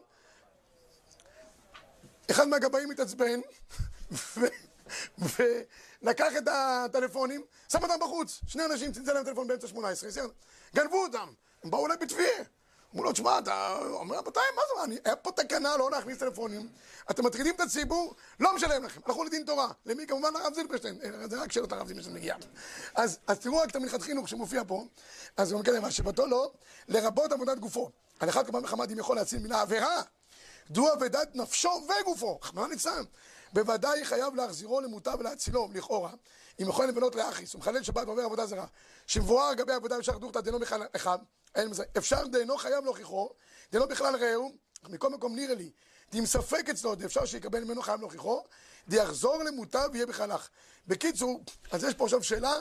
[2.31, 3.39] אחד מהגבאים התעצבן
[5.17, 8.41] ולקח את הטלפונים, שם אותם בחוץ.
[8.47, 10.27] שני אנשים צלצל להם טלפון באמצע 18, בסדר?
[10.75, 11.27] גנבו אותם,
[11.63, 12.43] הם באו אליי בתביעה.
[12.93, 16.69] אמרו לו, תשמע, אתה אומר, רבותיי, מה זה, אני, היה פה תקנה לא להכניס טלפונים,
[17.11, 19.67] אתם מטרידים את הציבור, לא משלם לכם, הלכו לדין תורה.
[19.85, 20.07] למי?
[20.07, 22.35] כמובן לרב זילברשטיין, אה, זה רק שאלות הרב זילברשטיין מגיע.
[22.95, 24.85] אז, אז תראו רק את המנחת חינוך שמופיע פה,
[25.37, 26.51] אז הוא אומר, מה שבתו לא,
[26.87, 27.91] לרבות עבודת גופו.
[28.19, 30.01] על אחד כמה וכמה אם יכול להציל מן העבירה.
[30.69, 33.03] דו אבדת נפשו וגופו, רחמנא ליצלן.
[33.53, 36.11] בוודאי חייב להחזירו למוטב ולהצילו, לכאורה.
[36.61, 38.65] אם יכול לבנות לאחיס, ומחלל שבת ועובר עבודה זרה,
[39.07, 41.17] שמבואר לגבי עבודה אפשר דוכתא דנו בכלל אחד,
[41.97, 43.29] אפשר דאינו חייב להוכיחו,
[43.71, 44.51] דאינו בכלל רעהו,
[44.89, 45.71] מכל מקום נראה לי,
[46.11, 48.43] דאם ספק אצלו, דאפשר שיקבל ממנו חייב להוכיחו,
[48.87, 50.49] דיחזור למוטב ויהיה בכלך.
[50.87, 52.53] בקיצור, אז יש פה עכשיו שאלה,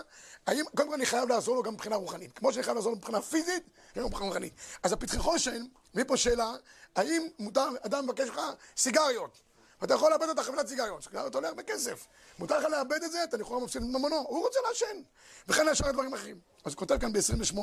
[0.46, 2.98] האם, קודם כל אני חייב לעזור לו גם מבחינה רוחנית, כמו שאני חייב לעזור לו
[2.98, 3.62] מבחינה פיזית,
[3.96, 4.54] גם מבחינה רוחנית.
[4.82, 6.52] אז הפתחי חושן, מביא פה שאלה,
[6.96, 8.40] האם מותר, אדם מבקש לך
[8.76, 9.42] סיגריות,
[9.80, 12.06] ואתה יכול לאבד את החבילת סיגריות, סיגריות עולה הרבה כסף.
[12.38, 15.02] מותר לך לאבד את זה, אתה לכאורה מפסיד את ממונו, הוא רוצה לעשן.
[15.48, 16.40] וכן לשאר הדברים אחרים.
[16.64, 17.58] אז הוא כותב כאן ב-28,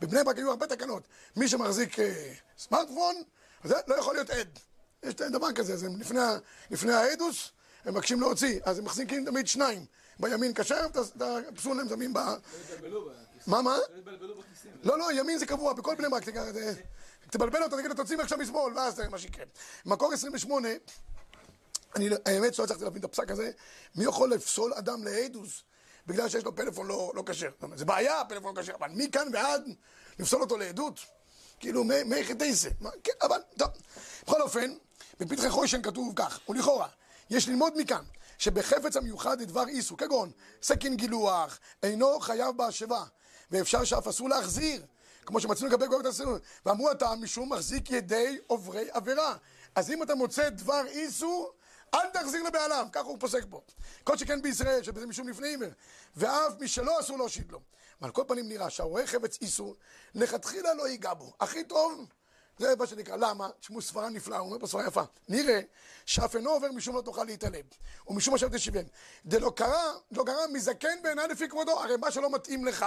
[0.00, 1.02] בבני ברק היו הרבה תקנות.
[1.36, 3.14] מי שמחזיק אה, סמארטפון,
[3.64, 4.58] זה לא יכול להיות עד.
[5.02, 6.20] יש דבר כזה, זה לפני,
[6.70, 7.50] לפני העדוס,
[7.84, 9.86] הם מבקשים להוציא, אז הם מחזיקים תמיד שניים.
[10.20, 12.18] בימין כשר, את הפסול הם שמים ב...
[13.46, 13.76] מה, מה?
[14.82, 16.24] לא, לא, ימין זה קבוע, בכל בני ברק,
[17.30, 19.44] תבלבל אותו, תגיד לו, תוציא עכשיו משמאל, ואז זה מה שיקרה.
[19.86, 20.68] מקור 28,
[21.96, 23.50] אני, לא- האמת שלא הצלחתי להבין את הפסק הזה,
[23.94, 25.62] מי יכול לפסול אדם לעדוס
[26.06, 27.50] בגלל שיש לו פלאפון לא לא כשר?
[27.74, 29.62] זה בעיה, פלאפון לא כשר, אבל מכאן ועד
[30.18, 31.00] לפסול אותו לעדות?
[31.60, 32.04] כאילו, מי-?
[32.80, 33.68] מה, כן, אבל, טוב.
[34.22, 34.74] בכל אופן,
[35.20, 36.88] בפתחי חושן כתוב כך, ולכאורה,
[37.30, 38.04] יש ללמוד מכאן,
[38.38, 40.30] שבחפץ המיוחד לדבר איסו, כגון
[40.62, 43.04] סכין גילוח, אינו חייב בהשבה,
[43.50, 44.86] ואפשר שאף אסור להחזיר,
[45.26, 49.36] כמו שמצאנו לגבי גויות הסינון, ואמרו הטעם משום מחזיק ידי עוברי עבירה.
[49.74, 51.52] אז אם אתה מוצא דבר איסו,
[51.94, 53.60] אל תחזיר לבעליו, ככה הוא פוסק פה.
[54.04, 55.68] כל שכן בישראל, שבזה משום לפני עיוור,
[56.16, 57.60] ואף שלא אסור להושיט לו.
[58.02, 59.76] אבל כל פנים נראה שהרואה חפץ איסור,
[60.14, 61.32] לכתחילה לא ייגע בו.
[61.40, 62.06] הכי טוב,
[62.58, 63.16] זה מה שנקרא.
[63.16, 63.48] למה?
[63.60, 65.02] תשמעו סברה נפלאה, הוא אומר פה סברה יפה.
[65.28, 65.60] נראה
[66.06, 67.64] שאף אינו עובר משום לא תוכל להתעלם,
[68.06, 68.84] ומשום השם תשיבם.
[69.26, 72.86] דלא קרא, לא קרא מזקן בעיניי לפי כבודו, הרי מה שלא מתאים לך,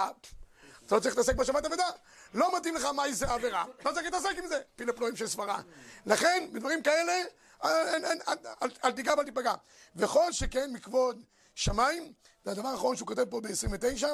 [0.85, 1.89] אתה לא צריך להתעסק בשבת אבדה.
[2.33, 4.61] לא מתאים לך מהי זה עבירה, לא צריך להתעסק עם זה.
[4.75, 5.61] פילה פלואים של סברה.
[6.05, 7.23] לכן, בדברים כאלה,
[7.63, 8.05] אל-
[8.83, 9.53] אל- תיגע ואל תיפגע.
[9.95, 11.23] וכל שכן מכבוד
[11.55, 12.13] שמיים,
[12.45, 14.05] והדבר האחרון שהוא כותב פה ב-29,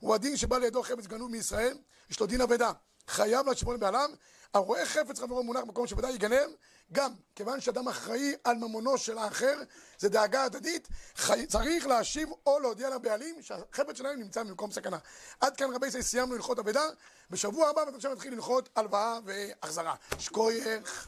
[0.00, 1.78] הוא הדין שבא לידו חפץ גנוב מישראל,
[2.10, 2.72] יש לו דין אבדה.
[3.08, 4.10] חייב להשיבו לבעליו.
[4.54, 6.50] הרואה חפץ חברו מונח במקום שוודאי יגנב,
[6.92, 9.58] גם כיוון שאדם אחראי על ממונו של האחר,
[9.98, 11.46] זה דאגה הדדית, חי...
[11.46, 14.98] צריך להשיב או להודיע לבעלים שהחפץ שלהם נמצא במקום סכנה.
[15.40, 16.82] עד כאן רבי ישראל סיימנו הלכות אבדה,
[17.30, 19.94] בשבוע הבא ועכשיו נתחיל הלכות הלוואה והחזרה.
[20.18, 21.06] שכוייך,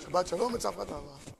[0.00, 1.39] שבת שלום וצפת אהבה.